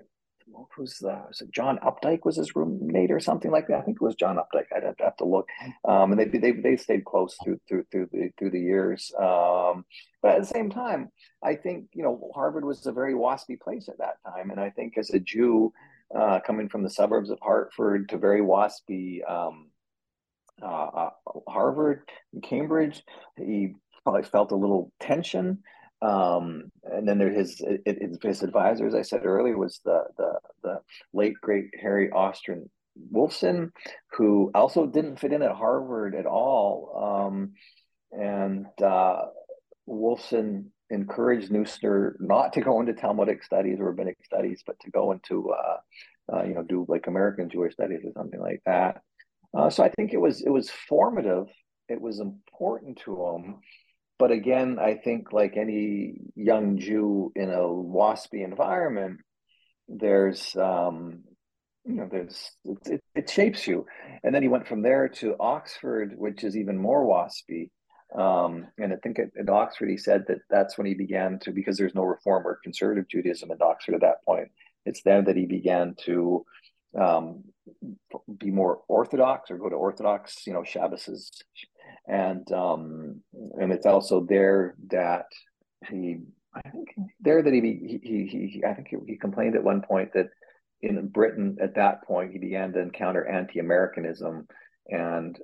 [0.74, 3.78] who's the was it John Updike was his roommate or something like that.
[3.78, 4.66] I think it was John Updike.
[4.74, 5.48] I'd have to, have to look.
[5.84, 9.12] Um, and they they they stayed close through through through the through the years.
[9.18, 9.84] Um,
[10.22, 11.10] but at the same time,
[11.42, 14.70] I think you know Harvard was a very waspy place at that time, and I
[14.70, 15.72] think as a Jew
[16.16, 19.70] uh, coming from the suburbs of Hartford to very waspy um,
[20.62, 21.10] uh, uh,
[21.48, 23.02] Harvard, and Cambridge,
[23.36, 25.58] he probably felt a little tension.
[26.00, 30.38] Um, and then there his, his his advisor, as I said earlier, was the the
[30.62, 30.80] the
[31.12, 32.68] late great Harry Austryn
[33.12, 33.70] Wolfson,
[34.12, 37.26] who also didn't fit in at Harvard at all.
[37.26, 37.52] Um,
[38.12, 39.22] and uh,
[39.88, 45.12] Wolfson encouraged Neusner not to go into Talmudic studies or rabbinic studies, but to go
[45.12, 45.76] into uh,
[46.32, 49.02] uh, you know do like American Jewish studies or something like that.
[49.56, 51.48] Uh, so I think it was it was formative.
[51.88, 53.60] It was important to him
[54.18, 59.20] but again, I think like any young Jew in a waspy environment,
[59.88, 61.22] there's um,
[61.84, 63.86] you know there's it, it, shapes you.
[64.24, 67.70] And then he went from there to Oxford, which is even more waspy.
[68.18, 71.52] Um, and I think at, at, Oxford, he said that that's when he began to
[71.52, 74.48] because there's no reform or conservative Judaism at Oxford at that point.
[74.84, 76.44] It's then that he began to
[76.98, 77.44] um,
[78.38, 81.04] be more orthodox or go to Orthodox, you know, Shabbos
[82.08, 83.20] and um,
[83.60, 85.26] and it's also there that
[85.88, 86.18] he
[86.54, 86.88] I think
[87.20, 90.28] there that he he he, he I think he, he complained at one point that
[90.80, 94.46] in Britain at that point he began to encounter anti-Americanism
[94.88, 95.38] and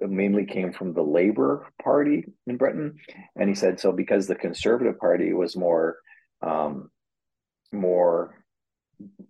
[0.00, 2.96] mainly came from the Labor Party in Britain,
[3.36, 5.96] and he said so because the Conservative Party was more
[6.42, 6.90] um,
[7.72, 8.34] more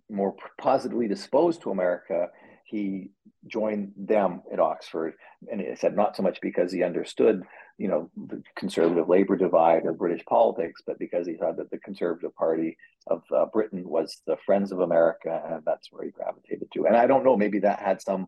[0.09, 2.27] more positively disposed to America,
[2.67, 3.11] he
[3.47, 5.13] joined them at Oxford.
[5.51, 7.43] And it said not so much because he understood,
[7.77, 11.79] you know, the conservative labor divide or British politics, but because he thought that the
[11.79, 16.69] Conservative Party of uh, Britain was the Friends of America, and that's where he gravitated
[16.73, 16.85] to.
[16.87, 18.27] And I don't know, maybe that had some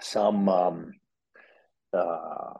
[0.00, 0.92] some um,
[1.92, 2.54] uh,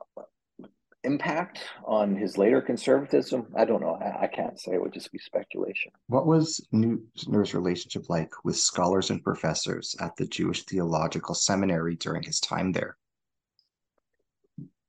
[1.05, 3.47] impact on his later conservatism?
[3.57, 3.99] I don't know.
[4.01, 4.73] I, I can't say.
[4.73, 5.93] It would just be speculation.
[6.09, 12.23] What was Neusner's relationship like with scholars and professors at the Jewish Theological Seminary during
[12.23, 12.97] his time there?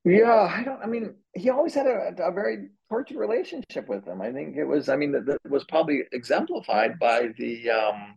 [0.03, 0.82] Yeah, I don't.
[0.84, 4.22] I mean, he always had a, a very tortured relationship with them.
[4.22, 4.88] I think it was.
[4.88, 8.16] I mean, that, that was probably exemplified by the um,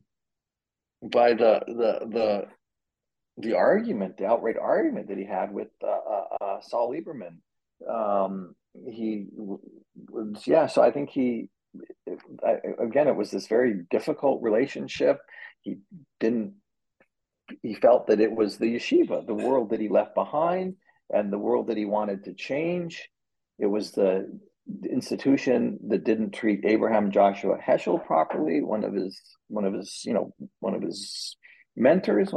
[1.11, 2.47] by the the the
[3.39, 7.39] the argument, the outright argument that he had with uh, uh, uh Saul Lieberman
[7.89, 8.55] um,
[8.89, 11.49] he was yeah so i think he
[12.45, 15.21] I, again it was this very difficult relationship.
[15.61, 15.79] He
[16.21, 16.55] didn't
[17.63, 20.77] he felt that it was the yeshiva the world that he left behind
[21.11, 23.09] and the world that he wanted to change.
[23.59, 24.39] It was the
[24.91, 30.13] institution that didn't treat abraham joshua heschel properly one of his one of his you
[30.13, 31.37] know one of his
[31.75, 32.35] mentors.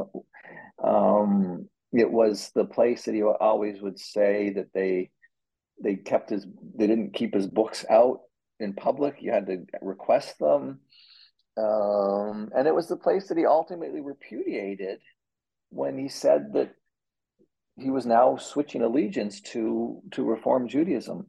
[0.82, 5.10] Um, it was the place that he always would say that they
[5.82, 8.22] they kept his they didn't keep his books out
[8.60, 9.18] in public.
[9.20, 10.80] You had to request them.
[11.58, 15.00] Um, and it was the place that he ultimately repudiated
[15.70, 16.74] when he said that
[17.78, 21.28] he was now switching allegiance to to reform judaism.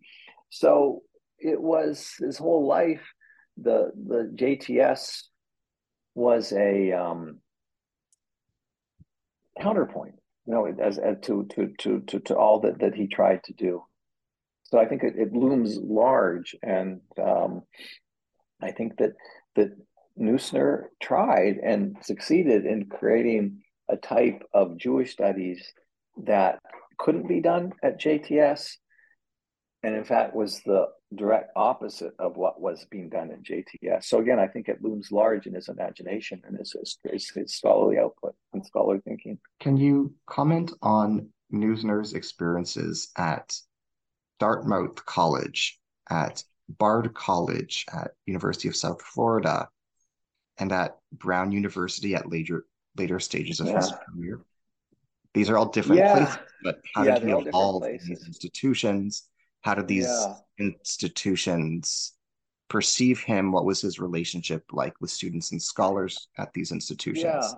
[0.50, 1.02] So
[1.38, 3.02] it was his whole life
[3.56, 5.22] the the jts
[6.14, 7.38] was a um,
[9.60, 10.14] counterpoint
[10.46, 13.52] you know as, as to, to to to to all that that he tried to
[13.52, 13.82] do
[14.72, 17.62] so I think it, it looms large, and um,
[18.62, 19.12] I think that
[19.54, 19.76] that
[20.18, 25.62] Neusner tried and succeeded in creating a type of Jewish studies
[26.24, 26.58] that
[26.96, 28.76] couldn't be done at JTS,
[29.82, 34.04] and in fact was the direct opposite of what was being done in JTS.
[34.04, 37.98] So again, I think it looms large in his imagination and his, his, his scholarly
[37.98, 39.38] output and scholarly thinking.
[39.60, 43.54] Can you comment on Neusner's experiences at
[44.42, 45.78] Dartmouth College,
[46.10, 49.68] at Bard College, at University of South Florida,
[50.58, 52.66] and at Brown University at later
[52.96, 53.76] later stages of yeah.
[53.76, 54.40] his career?
[55.32, 56.16] These are all different yeah.
[56.16, 59.28] places, but how yeah, did he evolve in these institutions?
[59.60, 60.12] How did these
[60.58, 62.14] institutions
[62.68, 63.52] perceive him?
[63.52, 67.22] What was his relationship like with students and scholars at these institutions?
[67.22, 67.48] Yeah,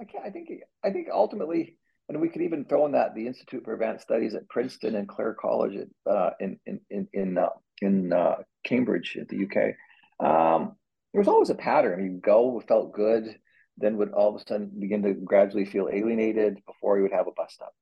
[0.00, 0.48] I, I think
[0.82, 1.76] I think ultimately,
[2.12, 5.08] and we could even throw in that the Institute for Advanced Studies at Princeton and
[5.08, 7.48] Clare College at, uh, in in in in, uh,
[7.80, 9.74] in uh, Cambridge at the UK.
[10.24, 10.76] Um,
[11.12, 12.02] there was always a pattern.
[12.02, 13.36] He'd go, felt good,
[13.78, 17.26] then would all of a sudden begin to gradually feel alienated before he would have
[17.26, 17.74] a bust up.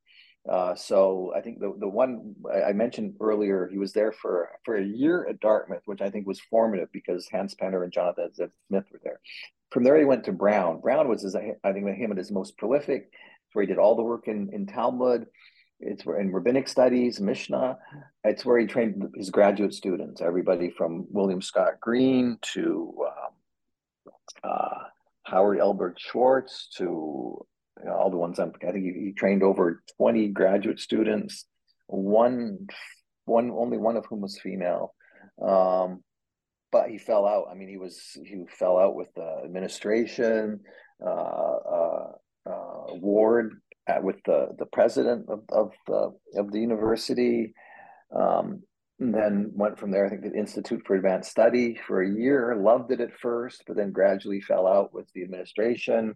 [0.49, 2.35] Uh, so I think the the one
[2.67, 6.27] I mentioned earlier, he was there for for a year at Dartmouth, which I think
[6.27, 9.21] was formative because Hans Penner and Jonathan Smith were there.
[9.71, 10.81] From there, he went to Brown.
[10.81, 13.13] Brown was, his, I think, him at his most prolific.
[13.51, 15.27] It's where he did all the work in in Talmud.
[15.81, 17.79] It's where in rabbinic studies, Mishnah.
[18.23, 24.13] It's where he trained his graduate students, everybody from William Scott Green to um,
[24.45, 24.85] uh,
[25.25, 29.83] Howard Eilberg-Schwartz to you know, all the ones I'm, I think he, he, trained over
[29.97, 31.47] 20 graduate students,
[31.89, 32.69] one,
[33.25, 34.95] one, only one of whom was female.
[35.43, 36.05] Um,
[36.71, 37.47] but he fell out.
[37.51, 40.61] I mean, he was, he fell out with the administration,
[41.05, 42.13] uh, uh,
[42.47, 47.55] uh, Ward at, with the, the president of, of the, of the university.
[48.15, 48.63] Um,
[48.99, 52.93] then went from there, I think, the Institute for Advanced Study for a year, loved
[52.93, 56.15] it at first, but then gradually fell out with the administration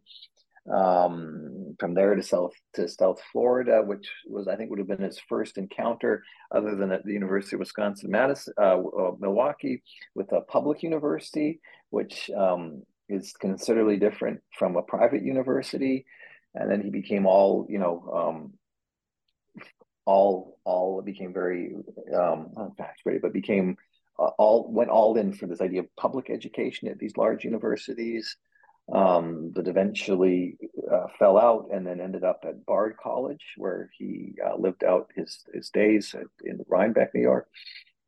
[0.73, 5.03] um, from there to South to South Florida, which was I think would have been
[5.03, 6.23] his first encounter,
[6.55, 9.83] other than at the University of Wisconsin Madison, uh, uh, Milwaukee,
[10.15, 11.61] with a public university,
[11.91, 16.07] which um, is considerably different from a private university.
[16.55, 18.13] And then he became all you know.
[18.15, 18.53] Um,
[20.07, 21.75] all all became very
[22.15, 23.77] um not factory, but became
[24.19, 28.37] uh, all went all in for this idea of public education at these large universities
[28.93, 30.59] um, but eventually
[30.93, 35.11] uh, fell out and then ended up at Bard College, where he uh, lived out
[35.17, 37.49] his, his days in Rhinebeck, New York.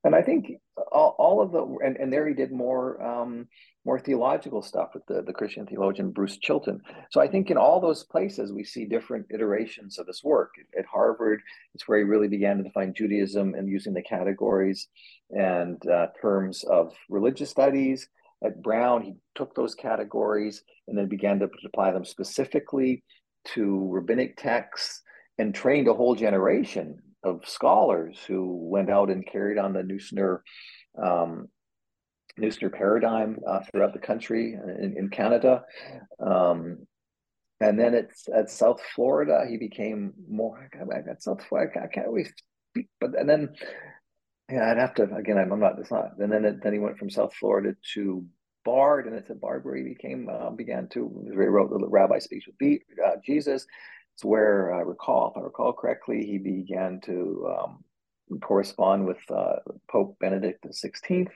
[0.04, 0.52] And I think
[0.92, 3.48] all, all of the and, and there he did more um,
[3.86, 6.80] more theological stuff with the, the Christian theologian Bruce Chilton.
[7.10, 10.50] So I think in all those places we see different iterations of his work.
[10.78, 11.40] At Harvard,
[11.74, 14.88] it's where he really began to define Judaism and using the categories
[15.30, 18.08] and uh, terms of religious studies
[18.44, 23.02] at Brown, he took those categories and then began to apply them specifically
[23.54, 25.02] to rabbinic texts
[25.38, 30.40] and trained a whole generation of scholars who went out and carried on the Neusner
[31.02, 31.48] um,
[32.40, 35.62] Neusner paradigm uh, throughout the country in, in Canada.
[36.20, 36.86] Um,
[37.60, 40.68] and then it's at South Florida, he became more
[41.08, 41.80] at South Florida.
[41.82, 42.28] I can't really
[42.70, 43.54] speak, but and then
[44.50, 45.38] yeah, I'd have to again.
[45.38, 45.78] I'm, I'm not.
[45.78, 46.18] It's not.
[46.18, 48.24] And then it, then he went from South Florida to
[48.64, 51.84] Bard, and it's at Bard where he became uh, began to where he wrote the
[51.88, 53.66] Rabbi Speaks with uh, Jesus.
[54.14, 59.56] It's where I recall, if I recall correctly, he began to um, correspond with uh,
[59.90, 61.32] Pope Benedict the Sixteenth,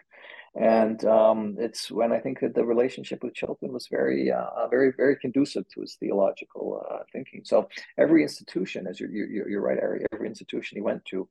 [0.54, 4.92] and um, it's when I think that the relationship with Chilton was very, uh, very,
[4.96, 7.42] very conducive to his theological uh, thinking.
[7.44, 11.28] So every institution, as you're, you're, you're right, Ari, every institution he went to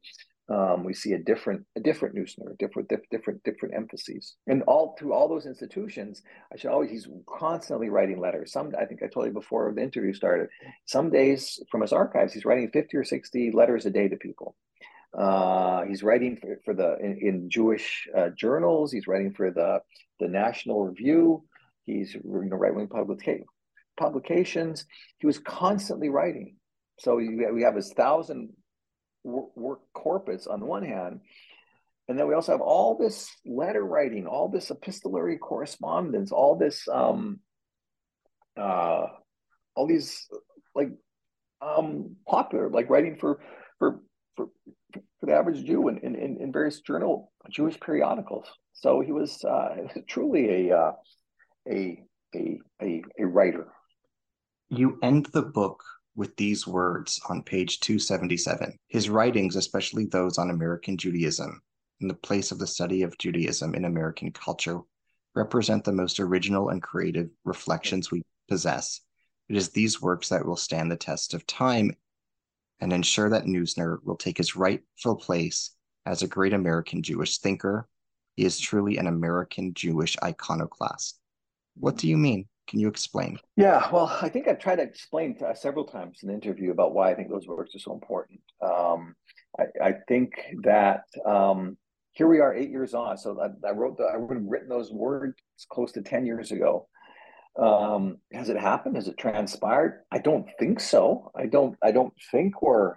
[0.50, 5.14] um, we see a different a different Neusner, different different different emphases, and all through
[5.14, 6.24] all those institutions.
[6.52, 8.52] I should always he's constantly writing letters.
[8.52, 10.50] Some I think I told you before the interview started.
[10.86, 14.56] Some days from his archives, he's writing fifty or sixty letters a day to people.
[15.18, 18.92] Uh, he's writing for, for the in, in Jewish uh, journals.
[18.92, 19.80] He's writing for the
[20.20, 21.44] the National Review.
[21.86, 23.46] He's you know right wing publica-
[23.98, 24.86] publications.
[25.18, 26.56] He was constantly writing.
[27.00, 28.50] So we have his thousand
[29.24, 31.22] work corpus on the one hand,
[32.10, 36.88] and then we also have all this letter writing, all this epistolary correspondence, all this,
[36.88, 37.40] um,
[38.58, 39.06] uh,
[39.76, 40.28] all these
[40.76, 40.90] like
[41.62, 43.40] um, popular, like writing for
[43.78, 44.02] for
[44.36, 44.48] for,
[44.94, 48.48] for the average Jew in, in, in various journal Jewish periodicals.
[48.74, 50.92] So he was uh, truly a, uh,
[51.70, 52.04] a
[52.36, 53.68] a a a writer.
[54.70, 55.84] You end the book
[56.16, 58.78] with these words on page 277.
[58.88, 61.62] His writings, especially those on American Judaism
[62.02, 64.80] and the place of the study of Judaism in American culture,
[65.36, 69.02] represent the most original and creative reflections we possess.
[69.48, 71.92] It is these works that will stand the test of time
[72.82, 75.72] and ensure that Neusner will take his rightful place
[76.06, 77.88] as a great American Jewish thinker,
[78.36, 81.20] He is truly an American Jewish iconoclast.
[81.76, 82.48] What do you mean?
[82.68, 83.40] Can you explain?
[83.58, 86.94] Yeah, well, I think I've tried to explain uh, several times in the interview about
[86.94, 88.40] why I think those works are so important.
[88.62, 89.16] Um,
[89.60, 91.78] I, I, think that um,
[92.12, 93.18] here we are eight years on.
[93.18, 95.36] So I, I wrote the, I would have written those words
[95.72, 96.88] close to 10 years ago.
[97.60, 98.96] Um, has it happened?
[98.96, 100.02] Has it transpired?
[100.12, 101.32] I don't think so.
[101.36, 102.96] I don't, I don't think we're,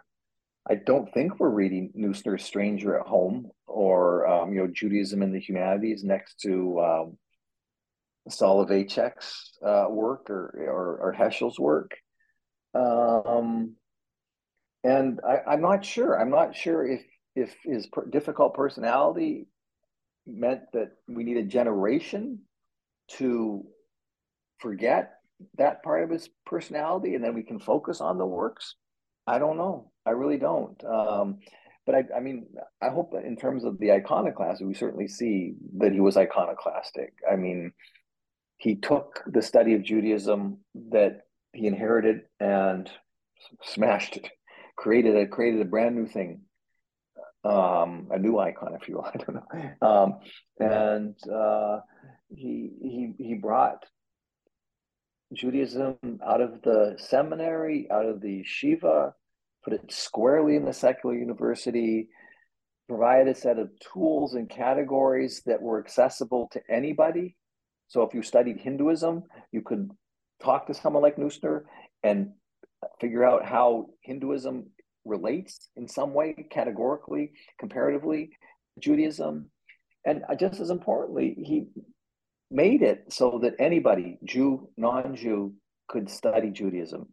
[0.69, 5.35] I don't think we're reading Neusner's Stranger at Home or, um, you know, Judaism and
[5.35, 7.19] the Humanities next to um,
[8.29, 11.91] Soloveitchik's uh, work or, or, or Heschel's work.
[12.75, 13.75] Um,
[14.85, 16.21] and I, am not sure.
[16.21, 17.03] I'm not sure if
[17.35, 19.47] if his per- difficult personality
[20.27, 22.41] meant that we need a generation
[23.09, 23.65] to
[24.63, 25.15] forget
[25.59, 28.77] that part of his personality and then we can focus on the works
[29.27, 31.39] i don't know i really don't um,
[31.85, 32.47] but I, I mean
[32.81, 37.37] i hope in terms of the iconoclast we certainly see that he was iconoclastic i
[37.37, 37.73] mean
[38.59, 40.59] he took the study of judaism
[40.91, 42.89] that he inherited and
[43.65, 44.31] smashed it
[44.77, 46.43] created a created a brand new thing
[47.45, 49.05] um, a new icon, if you will.
[49.15, 49.87] I don't know.
[49.89, 50.19] Um,
[50.61, 51.81] and uh,
[52.35, 53.85] he he he brought
[55.33, 59.13] Judaism out of the seminary, out of the yeshiva,
[59.65, 62.09] put it squarely in the secular university,
[62.89, 67.37] provided a set of tools and categories that were accessible to anybody.
[67.89, 69.23] So if you studied Hinduism,
[69.53, 69.91] you could
[70.43, 71.63] talk to someone like Neusner
[72.03, 72.33] and
[73.01, 74.67] figure out how Hinduism
[75.05, 78.31] relates in some way, categorically, comparatively,
[78.75, 79.51] to Judaism.
[80.05, 81.67] And just as importantly, he
[82.53, 85.55] made it so that anybody, Jew, non Jew,
[85.89, 87.09] could study Judaism.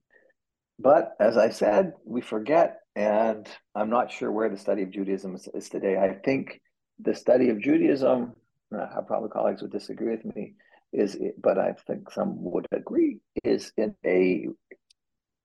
[0.77, 5.35] But as I said, we forget, and I'm not sure where the study of Judaism
[5.35, 5.97] is, is today.
[5.97, 6.61] I think
[6.99, 8.33] the study of Judaism,
[8.77, 10.53] uh, probably colleagues would disagree with me,
[10.93, 14.47] is, but I think some would agree, is in a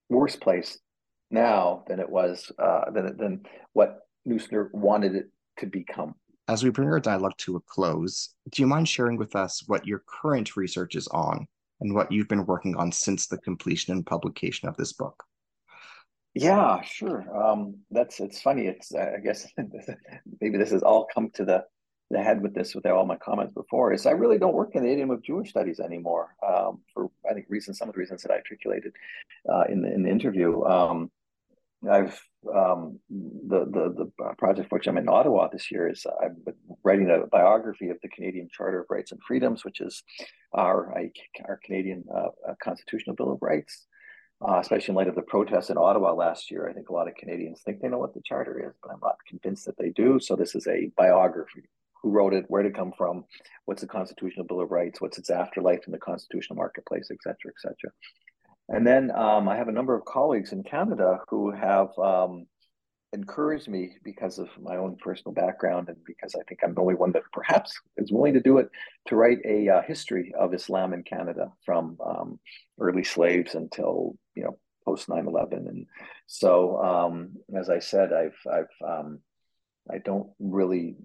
[0.09, 0.79] worse place
[1.31, 3.43] now than it was uh, than than
[3.73, 5.27] what Neusner wanted it
[5.59, 6.15] to become.
[6.47, 9.87] As we bring our dialogue to a close, do you mind sharing with us what
[9.87, 11.47] your current research is on
[11.81, 15.25] and what you've been working on since the completion and publication of this book?
[16.35, 17.25] Yeah, sure.
[17.35, 18.67] Um, that's it's funny.
[18.67, 19.47] It's I guess
[20.41, 21.65] maybe this has all come to the
[22.11, 24.83] the head with this with all my comments before is I really don't work in
[24.83, 28.23] the idiom of Jewish studies anymore um, for I think reasons some of the reasons
[28.23, 28.93] that I articulated
[29.51, 30.63] uh, in the in the interview.
[30.65, 31.11] Um,
[31.91, 32.21] I've
[32.55, 36.07] um, the the the project for which I'm in Ottawa this year is
[36.45, 40.03] been writing a biography of the Canadian Charter of Rights and Freedoms, which is
[40.53, 40.95] our
[41.49, 43.87] our Canadian uh, uh, constitutional bill of rights.
[44.47, 47.09] Uh, especially in light of the protests in Ottawa last year, I think a lot
[47.09, 49.91] of Canadians think they know what the charter is, but I'm not convinced that they
[49.91, 50.19] do.
[50.21, 51.63] So this is a biography:
[52.03, 53.25] who wrote it, where did it come from,
[53.65, 57.49] what's the constitutional bill of rights, what's its afterlife in the constitutional marketplace, et cetera,
[57.49, 57.93] et cetera.
[58.69, 62.47] And then um, I have a number of colleagues in Canada who have um,
[63.13, 66.95] encouraged me because of my own personal background and because I think I'm the only
[66.95, 68.69] one that perhaps is willing to do it
[69.09, 72.41] to write a uh, history of Islam in Canada from um,
[72.81, 75.69] early slaves until you know post 9/11.
[75.69, 75.87] And
[76.27, 79.21] so, um, as I said, I've I've um,
[79.91, 80.97] I don't really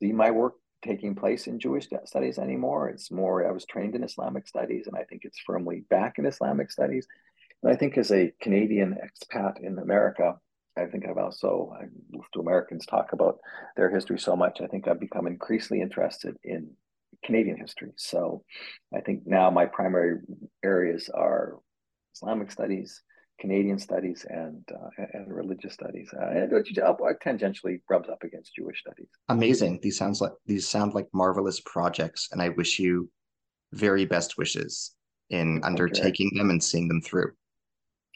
[0.00, 0.54] see my work
[0.84, 2.88] taking place in Jewish studies anymore.
[2.88, 6.26] It's more, I was trained in Islamic studies, and I think it's firmly back in
[6.26, 7.06] Islamic studies.
[7.62, 10.36] And I think as a Canadian expat in America,
[10.76, 11.86] I think I've also, I
[12.32, 13.38] to Americans talk about
[13.76, 16.70] their history so much, I think I've become increasingly interested in
[17.24, 17.90] Canadian history.
[17.96, 18.44] So
[18.94, 20.20] I think now my primary
[20.64, 21.58] areas are
[22.14, 23.02] Islamic studies,
[23.38, 29.08] Canadian studies and uh, and religious studies, uh, and tangentially rubs up against Jewish studies.
[29.28, 29.78] Amazing.
[29.82, 33.08] These sounds like these sound like marvelous projects, and I wish you
[33.72, 34.94] very best wishes
[35.30, 37.32] in undertaking them and seeing them through.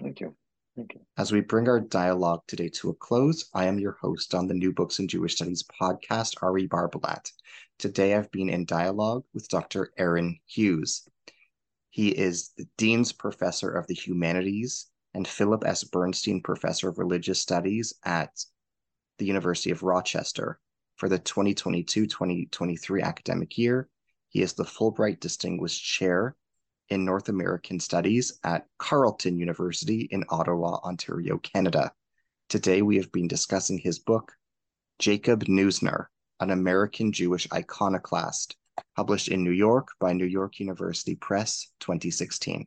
[0.00, 0.34] Thank you.
[0.76, 1.00] Thank you.
[1.18, 4.54] As we bring our dialogue today to a close, I am your host on the
[4.54, 7.30] New Books in Jewish Studies podcast, Ari Barbalat.
[7.78, 9.92] Today I've been in dialogue with Dr.
[9.98, 11.06] Aaron Hughes.
[11.90, 15.84] He is the Dean's Professor of the Humanities and Philip S.
[15.84, 18.44] Bernstein Professor of Religious Studies at
[19.18, 20.58] the University of Rochester.
[20.96, 23.88] For the 2022 2023 academic year,
[24.28, 26.36] he is the Fulbright Distinguished Chair
[26.88, 31.92] in North American Studies at Carleton University in Ottawa, Ontario, Canada.
[32.48, 34.32] Today, we have been discussing his book,
[34.98, 36.06] Jacob Neusner,
[36.40, 38.56] an American Jewish iconoclast,
[38.96, 42.66] published in New York by New York University Press 2016.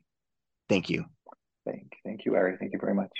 [0.68, 1.04] Thank you.
[1.66, 2.56] Thank, thank you, Ari.
[2.58, 3.12] Thank you very much.